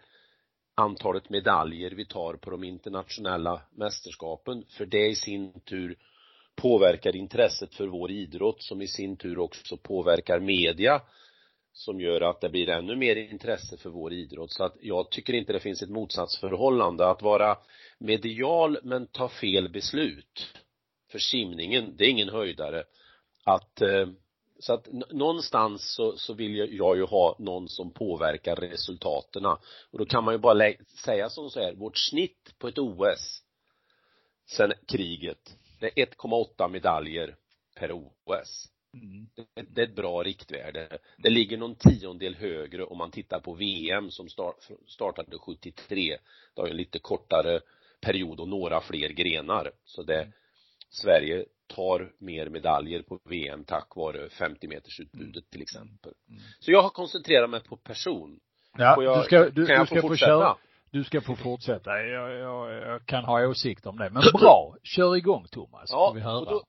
[0.75, 5.97] antalet medaljer vi tar på de internationella mästerskapen för det i sin tur
[6.55, 11.01] påverkar intresset för vår idrott som i sin tur också påverkar media
[11.73, 15.33] som gör att det blir ännu mer intresse för vår idrott så att jag tycker
[15.33, 17.57] inte det finns ett motsatsförhållande att vara
[17.99, 20.64] medial men ta fel beslut
[21.11, 22.83] för simningen, det är ingen höjdare
[23.43, 24.07] att eh,
[24.59, 30.05] så att någonstans så, så vill jag ju ha någon som påverkar resultaten och då
[30.05, 30.73] kan man ju bara
[31.05, 33.41] säga som så här, vårt snitt på ett OS
[34.45, 37.35] sen kriget, det är 1,8 medaljer
[37.75, 38.71] per OS.
[38.93, 39.27] Mm.
[39.35, 40.97] Det, det, är ett bra riktvärde.
[41.17, 44.55] Det ligger någon tiondel högre om man tittar på VM som start,
[44.87, 46.17] startade 73.
[46.53, 47.59] Det har ju en lite kortare
[48.01, 49.71] period och några fler grenar.
[49.85, 50.33] Så det, mm.
[51.01, 56.13] Sverige tar mer medaljer på VM tack vare 50 meters utbudet till exempel.
[56.29, 56.41] Mm.
[56.59, 58.39] Så jag har koncentrerat mig på person.
[58.77, 60.57] Ja, jag, du ska, du, kan jag du ska få, få köra.
[60.91, 62.01] Du ska få fortsätta.
[62.01, 64.09] Jag, jag, jag kan ha åsikter om det.
[64.09, 64.75] Men bra.
[64.83, 65.89] Kör igång Thomas.
[65.91, 66.39] Ja, vi höra.
[66.39, 66.63] Och då,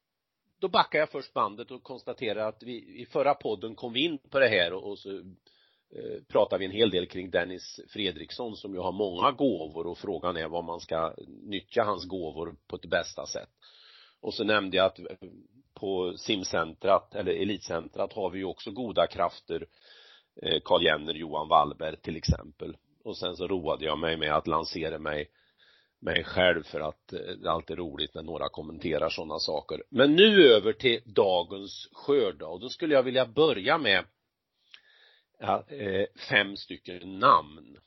[0.61, 4.19] då backar jag först bandet och konstaterar att vi i förra podden kom vi in
[4.31, 8.57] på det här och, och så eh, pratar vi en hel del kring Dennis Fredriksson
[8.57, 12.77] som ju har många gåvor och frågan är vad man ska nyttja hans gåvor på
[12.77, 13.51] ett bästa sätt.
[14.27, 15.07] Och så nämnde jag att eh,
[15.75, 19.67] på simcentrat eller elitcentrat har vi ju också goda krafter
[20.43, 24.47] eh, Karl Jenner, Johan Wallberg till exempel och sen så roade jag mig med att
[24.47, 25.31] lansera mig
[26.01, 29.83] mig själv för att eh, det är alltid roligt när några kommenterar sådana saker.
[29.91, 34.05] Men nu över till dagens skörd och då skulle jag vilja börja med
[36.29, 37.79] fem stycken namn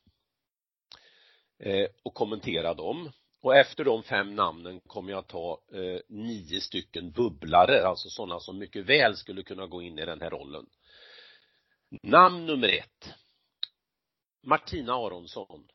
[2.03, 3.11] och kommentera dem.
[3.41, 8.57] Och efter de fem namnen kommer jag ta eh, nio stycken bubblare, alltså sådana som
[8.57, 10.65] mycket väl skulle kunna gå in i den här rollen.
[12.03, 13.13] Namn nummer ett.
[14.43, 15.67] Martina Aronsson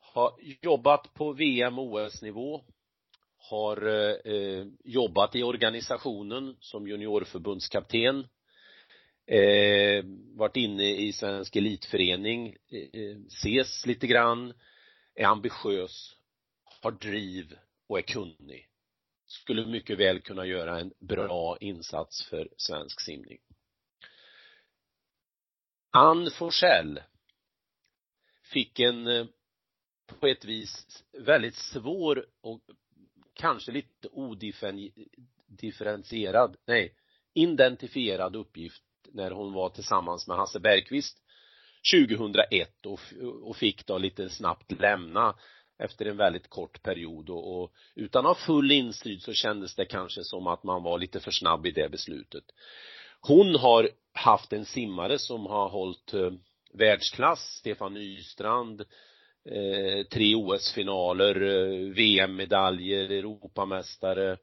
[0.00, 0.32] har
[0.62, 2.64] jobbat på VM och OS-nivå,
[3.36, 8.26] har eh, eh, jobbat i organisationen som juniorförbundskapten,
[9.26, 10.04] eh,
[10.34, 14.54] varit inne i svensk elitförening, eh, eh ses lite grann,
[15.14, 16.16] är ambitiös,
[16.82, 18.68] har driv och är kunnig.
[19.26, 23.38] Skulle mycket väl kunna göra en bra insats för svensk simning.
[25.90, 27.02] Ann Forsell
[28.42, 29.26] fick en eh,
[30.06, 32.60] på ett vis väldigt svår och
[33.34, 36.96] kanske lite odifferentierad, nej,
[37.34, 41.23] identifierad uppgift när hon var tillsammans med Hasse Bergqvist
[41.92, 43.00] 2001 och,
[43.42, 45.34] och fick då lite snabbt lämna
[45.78, 49.84] efter en väldigt kort period och, och utan att ha full insyn så kändes det
[49.84, 52.44] kanske som att man var lite för snabb i det beslutet.
[53.20, 56.30] Hon har haft en simmare som har hållit eh,
[56.72, 58.80] världsklass, Stefan Nystrand,
[59.50, 64.36] eh, tre OS-finaler, eh, VM-medaljer, Europamästare.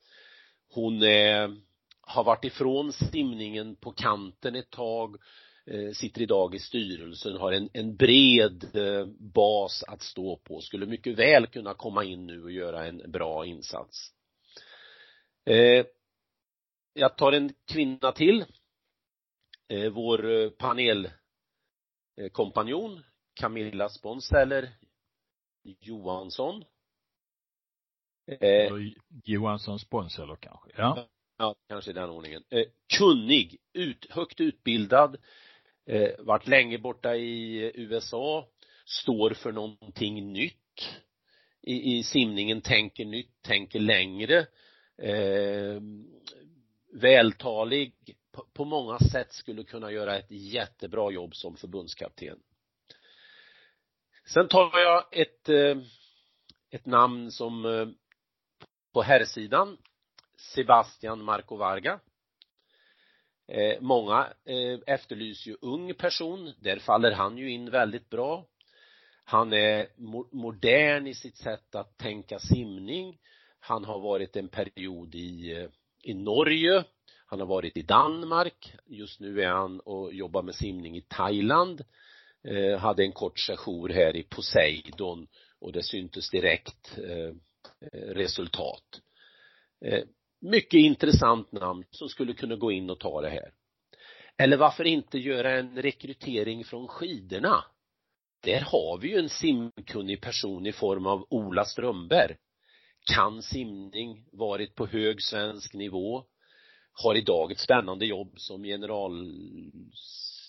[0.74, 1.58] Hon är,
[2.02, 5.20] har varit ifrån simningen på kanten ett tag, eh,
[5.94, 11.20] sitter idag i styrelsen, har en, en bred eh, bas att stå på, skulle mycket
[11.20, 14.14] väl kunna komma in nu och göra en bra insats.
[15.46, 15.86] Eh,
[16.94, 18.46] jag tar en kvinna till,
[19.68, 23.04] eh, vår panelkompanjon
[23.34, 24.70] Camilla Sponseller
[25.64, 26.64] Johansson.
[28.28, 28.74] Eh,
[29.24, 31.08] Johansson sponsor kanske, ja.
[31.38, 32.44] Ja, kanske i den ordningen.
[32.50, 32.66] Eh,
[32.98, 35.18] kunnig, ut, högt utbildad,
[35.92, 38.48] eh, varit länge borta i eh, USA,
[38.86, 40.58] står för någonting nytt.
[41.62, 44.48] I, i simningen, tänker nytt, tänker längre,
[44.98, 45.82] eh,
[46.94, 47.94] vältalig,
[48.32, 52.40] på, på många sätt skulle kunna göra ett jättebra jobb som förbundskapten.
[54.26, 55.78] Sen tar jag ett, eh,
[56.70, 57.88] ett namn som eh,
[58.94, 59.78] på herrsidan,
[60.38, 62.00] Sebastian Marco Varga.
[63.52, 68.46] Eh, många eh efterlyser ju ung person, där faller han ju in väldigt bra.
[69.24, 73.18] Han är mo modern i sitt sätt att tänka simning.
[73.60, 75.70] Han har varit en period i, eh,
[76.04, 76.84] i Norge.
[77.26, 78.74] Han har varit i Danmark.
[78.86, 81.84] Just nu är han och jobbar med simning i Thailand
[82.44, 85.28] eh, hade en kort sejour här i Poseidon
[85.60, 87.36] och det syntes direkt eh,
[87.92, 89.02] eh resultat.
[89.86, 90.04] Eh,
[90.42, 93.52] mycket intressant namn som skulle kunna gå in och ta det här.
[94.38, 97.66] Eller varför inte göra en rekrytering från skidorna?
[98.44, 102.36] Där har vi ju en simkunnig person i form av Ola Strömberg.
[103.14, 106.24] Kan simning, varit på hög svensk nivå,
[106.94, 109.32] har idag ett spännande jobb som general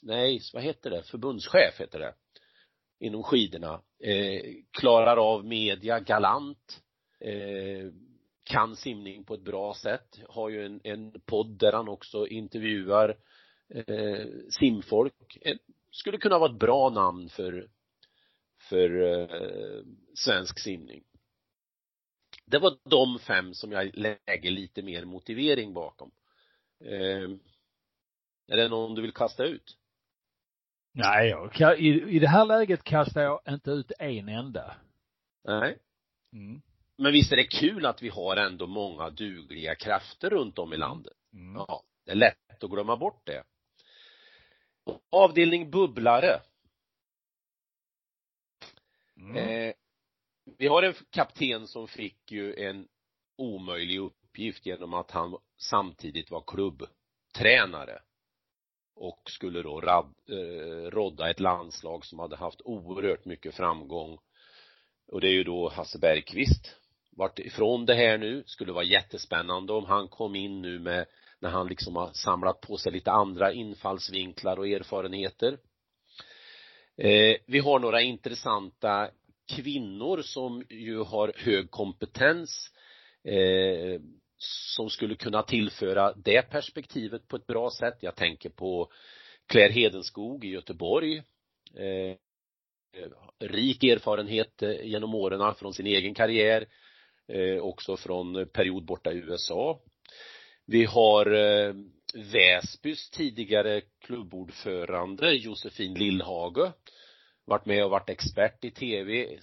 [0.02, 2.14] nej, vad heter det, förbundschef heter det,
[3.00, 6.82] inom skidorna, eh, klarar av media galant,
[7.20, 7.92] eh,
[8.44, 13.16] kan simning på ett bra sätt, har ju en, en podd där han också intervjuar
[13.68, 15.38] eh, simfolk,
[15.90, 17.68] skulle kunna vara ett bra namn för,
[18.68, 19.84] för eh,
[20.14, 21.04] svensk simning.
[22.44, 26.10] Det var de fem som jag lägger lite mer motivering bakom.
[26.84, 27.30] Eh,
[28.48, 29.78] är det någon du vill kasta ut?
[30.94, 31.28] Nej,
[31.58, 34.76] jag, i, i det här läget kastar jag inte ut en enda.
[35.44, 35.78] Nej.
[36.32, 36.62] Mm.
[36.98, 40.76] Men visst är det kul att vi har ändå många dugliga krafter runt om i
[40.76, 41.16] landet.
[41.32, 41.54] Mm.
[41.54, 43.44] Ja, det är lätt att glömma bort det.
[45.10, 46.40] Avdelning bubblare.
[49.16, 49.36] Mm.
[49.36, 49.74] Eh,
[50.58, 52.88] vi har en kapten som fick ju en
[53.36, 58.02] omöjlig uppgift genom att han samtidigt var klubbtränare
[58.94, 64.18] och skulle då rad, eh, rodda ett landslag som hade haft oerhört mycket framgång
[65.06, 66.81] och det är ju då Hasse Bergqvist
[67.16, 71.06] vart ifrån det här nu, skulle vara jättespännande om han kom in nu med
[71.38, 75.58] när han liksom har samlat på sig lite andra infallsvinklar och erfarenheter.
[76.96, 79.10] Eh, vi har några intressanta
[79.56, 82.70] kvinnor som ju har hög kompetens
[83.24, 84.00] eh,
[84.74, 87.98] som skulle kunna tillföra det perspektivet på ett bra sätt.
[88.00, 88.90] Jag tänker på
[89.46, 91.16] Claire Hedenskog i Göteborg
[91.74, 92.16] eh,
[93.38, 96.66] rik erfarenhet eh, genom åren från sin egen karriär eh,
[97.32, 99.80] Eh, också från period borta i USA
[100.64, 101.74] vi har eh,
[102.14, 106.72] Väsbys tidigare klubbordförande Josefin Lillhage
[107.44, 109.38] varit med och varit expert i tv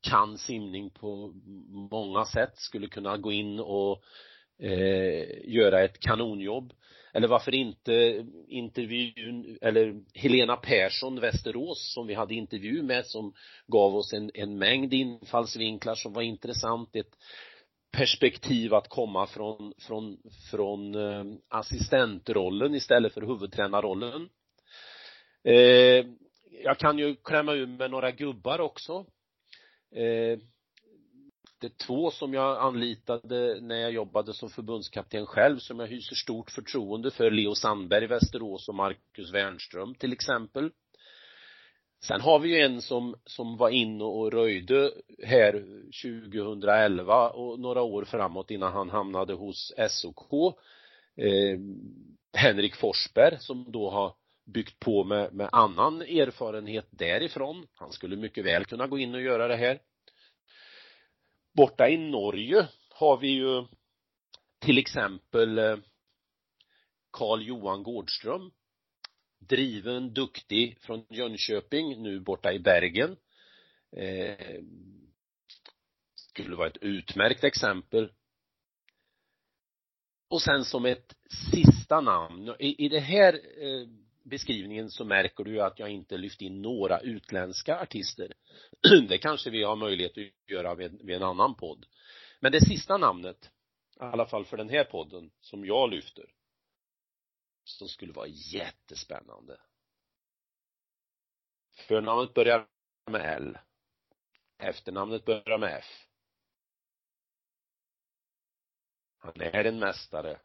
[0.00, 1.32] kan simning på
[1.90, 4.02] många sätt, skulle kunna gå in och
[4.62, 6.72] eh, göra ett kanonjobb.
[7.12, 13.34] Eller varför inte intervjun, eller Helena Persson Västerås som vi hade intervju med som
[13.66, 16.96] gav oss en, en mängd infallsvinklar som var intressant.
[16.96, 17.16] Ett
[17.92, 20.18] perspektiv att komma från, från,
[20.50, 24.28] från eh, assistentrollen istället för huvudtränarrollen.
[25.44, 26.06] Eh,
[26.64, 29.06] jag kan ju klämma ur med några gubbar också.
[29.94, 30.38] Eh,
[31.86, 37.10] två som jag anlitade när jag jobbade som förbundskapten själv som jag hyser stort förtroende
[37.10, 40.70] för, Leo Sandberg i Västerås och Marcus Wernström till exempel.
[42.04, 44.92] Sen har vi ju en som, som var inne och röjde
[45.24, 45.52] här
[46.32, 50.54] 2011 och några år framåt innan han hamnade hos SOK.
[51.16, 51.58] Eh,
[52.32, 54.14] Henrik Forsberg som då har
[54.46, 57.66] byggt på med, med annan erfarenhet därifrån.
[57.74, 59.78] Han skulle mycket väl kunna gå in och göra det här.
[61.58, 63.64] Borta i Norge har vi ju
[64.58, 65.76] till exempel eh,
[67.10, 68.50] Karl Johan Gårdström.
[69.38, 73.16] Driven, duktig från Jönköping, nu borta i Bergen.
[73.92, 74.60] Eh,
[76.14, 78.12] skulle vara ett utmärkt exempel.
[80.28, 81.16] Och sen som ett
[81.50, 83.88] sista namn, i, i det här eh,
[84.22, 88.32] beskrivningen så märker du att jag inte lyft in några utländska artister.
[89.08, 91.86] Det kanske vi har möjlighet att göra vid, med en annan podd.
[92.40, 93.50] Men det sista namnet,
[93.96, 96.34] i alla fall för den här podden, som jag lyfter,
[97.64, 99.60] som skulle vara jättespännande.
[101.88, 102.66] Förnamnet börjar
[103.10, 103.58] med L.
[104.58, 106.06] Efternamnet börjar med F.
[109.18, 110.40] Han är en mästare.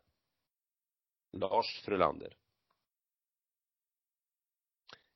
[1.32, 2.38] Lars Frölander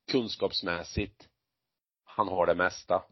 [0.07, 1.29] kunskapsmässigt
[2.17, 3.03] han har det mesta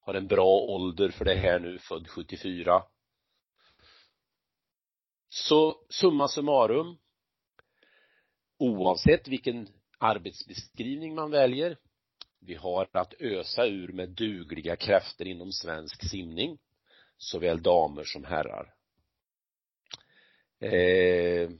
[0.00, 2.84] har en bra ålder för det här nu, född 74
[5.28, 6.98] så summa summarum
[8.58, 11.78] oavsett vilken arbetsbeskrivning man väljer
[12.38, 16.58] vi har att ösa ur med dugliga krafter inom svensk simning
[17.16, 18.74] såväl damer som herrar
[20.58, 21.50] eh,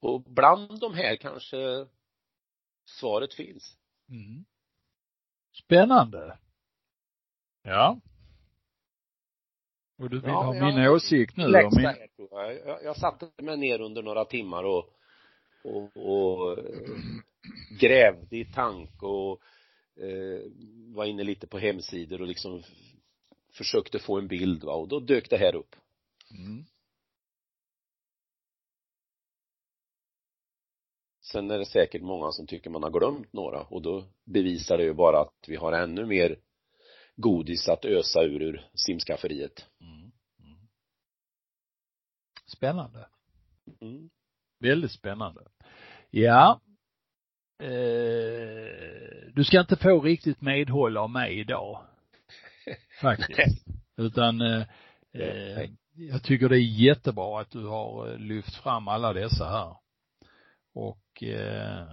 [0.00, 1.86] och bland de här kanske
[2.84, 3.78] svaret finns.
[4.08, 4.44] Mm.
[5.64, 6.38] Spännande.
[7.62, 8.00] Ja.
[9.98, 11.84] Och du vill ja, ha min jag, åsikt nu om min...
[11.84, 12.56] Jag.
[12.66, 14.90] Jag, jag satte mig ner under några timmar och,
[15.64, 16.58] och, och
[17.80, 19.40] grävde i tanke och
[19.96, 20.40] eh,
[20.94, 22.62] var inne lite på hemsidor och liksom
[23.52, 25.76] försökte få en bild va och då dök det här upp.
[26.30, 26.64] Mm.
[31.36, 34.84] Sen är det säkert många som tycker man har glömt några och då bevisar det
[34.84, 36.38] ju bara att vi har ännu mer
[37.16, 39.66] godis att ösa ur ur simskafferiet.
[39.80, 40.12] Mm.
[40.38, 40.68] Mm.
[42.46, 43.08] Spännande.
[43.80, 44.10] Mm.
[44.60, 45.40] Väldigt spännande.
[46.10, 46.60] Ja.
[47.62, 47.68] Eh,
[49.34, 51.86] du ska inte få riktigt medhåll av mig idag.
[53.00, 53.66] Faktiskt.
[53.96, 54.62] Utan eh,
[55.12, 59.85] eh, jag tycker det är jättebra att du har eh, lyft fram alla dessa här.
[60.76, 61.86] Och eh,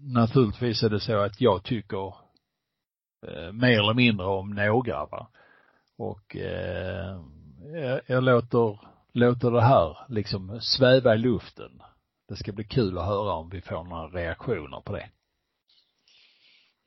[0.00, 2.14] naturligtvis är det så att jag tycker
[3.26, 5.30] eh, mer eller mindre om några va.
[5.98, 7.20] Och eh,
[7.74, 8.80] jag, jag låter,
[9.12, 11.82] låter det här liksom sväva i luften.
[12.28, 15.10] Det ska bli kul att höra om vi får några reaktioner på det.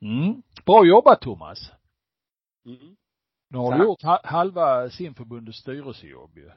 [0.02, 0.42] Mm.
[0.66, 1.70] Bra jobbat Thomas.
[2.66, 2.96] Mm.
[3.48, 3.80] Nu har Tack.
[3.80, 6.50] du gjort halva simförbundets styrelsejobb ju.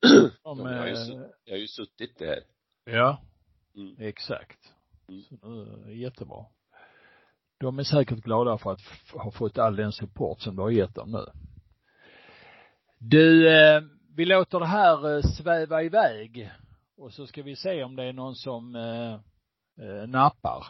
[0.42, 2.40] Som, jag, har ju, jag har ju suttit där
[2.84, 3.22] Ja.
[3.76, 3.96] Mm.
[3.98, 4.58] Exakt.
[5.08, 5.22] Mm.
[5.22, 6.46] Så nu, jättebra.
[7.58, 8.80] De är säkert glada för att
[9.12, 11.26] ha fått all den support som du har gett dem nu.
[12.98, 13.82] Du, eh,
[14.16, 16.50] vi låter det här eh, sväva iväg
[16.96, 19.12] och så ska vi se om det är någon som eh,
[19.86, 20.66] eh, nappar.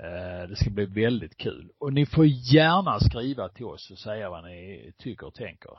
[0.00, 1.72] Eh, det ska bli väldigt kul.
[1.78, 5.78] Och ni får gärna skriva till oss och säga vad ni tycker och tänker.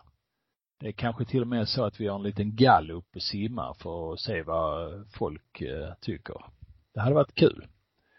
[0.81, 3.73] Det är kanske till och med så att vi har en liten gallup och simmar
[3.73, 6.45] för att se vad folk eh, tycker.
[6.93, 7.67] Det hade varit kul.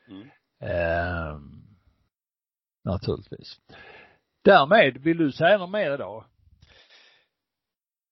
[0.09, 0.29] Mm.
[0.61, 1.41] Eh,
[2.85, 3.61] naturligtvis.
[4.45, 6.25] Därmed, vill du säga något mer idag?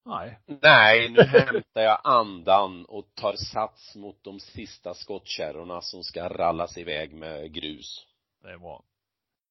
[0.04, 0.38] Nej.
[0.62, 6.78] Nej, nu hämtar jag andan och tar sats mot de sista skottkärrorna som ska rallas
[6.78, 8.06] iväg med grus.
[8.42, 8.84] Det är bra.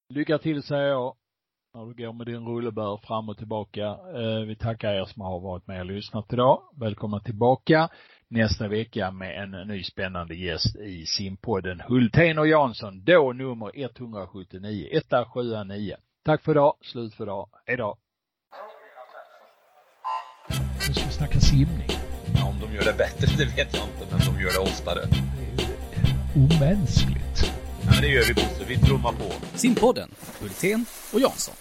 [0.10, 1.16] Lycka till säger jag
[1.74, 3.86] när du går med din rullebär fram och tillbaka.
[3.86, 6.62] Eh, vi tackar er som har varit med och lyssnat idag.
[6.76, 7.90] Välkomna tillbaka
[8.28, 14.88] nästa vecka med en ny spännande gäst i simpodden Hultén och Jansson, då nummer 179,
[14.92, 15.96] 179.
[16.26, 17.98] Tack för idag, slut för idag, hejdå.
[20.88, 21.90] Nu ska vi snacka simning.
[22.36, 25.00] Ja, om de gör det bättre, det vet jag inte, men de gör det oftare.
[25.58, 27.29] Det är omänskligt.
[27.90, 29.34] Ja, men det gör vi Bosse, vi trummar på.
[29.56, 30.10] Simpodden,
[30.40, 31.56] Hultén och Jansson.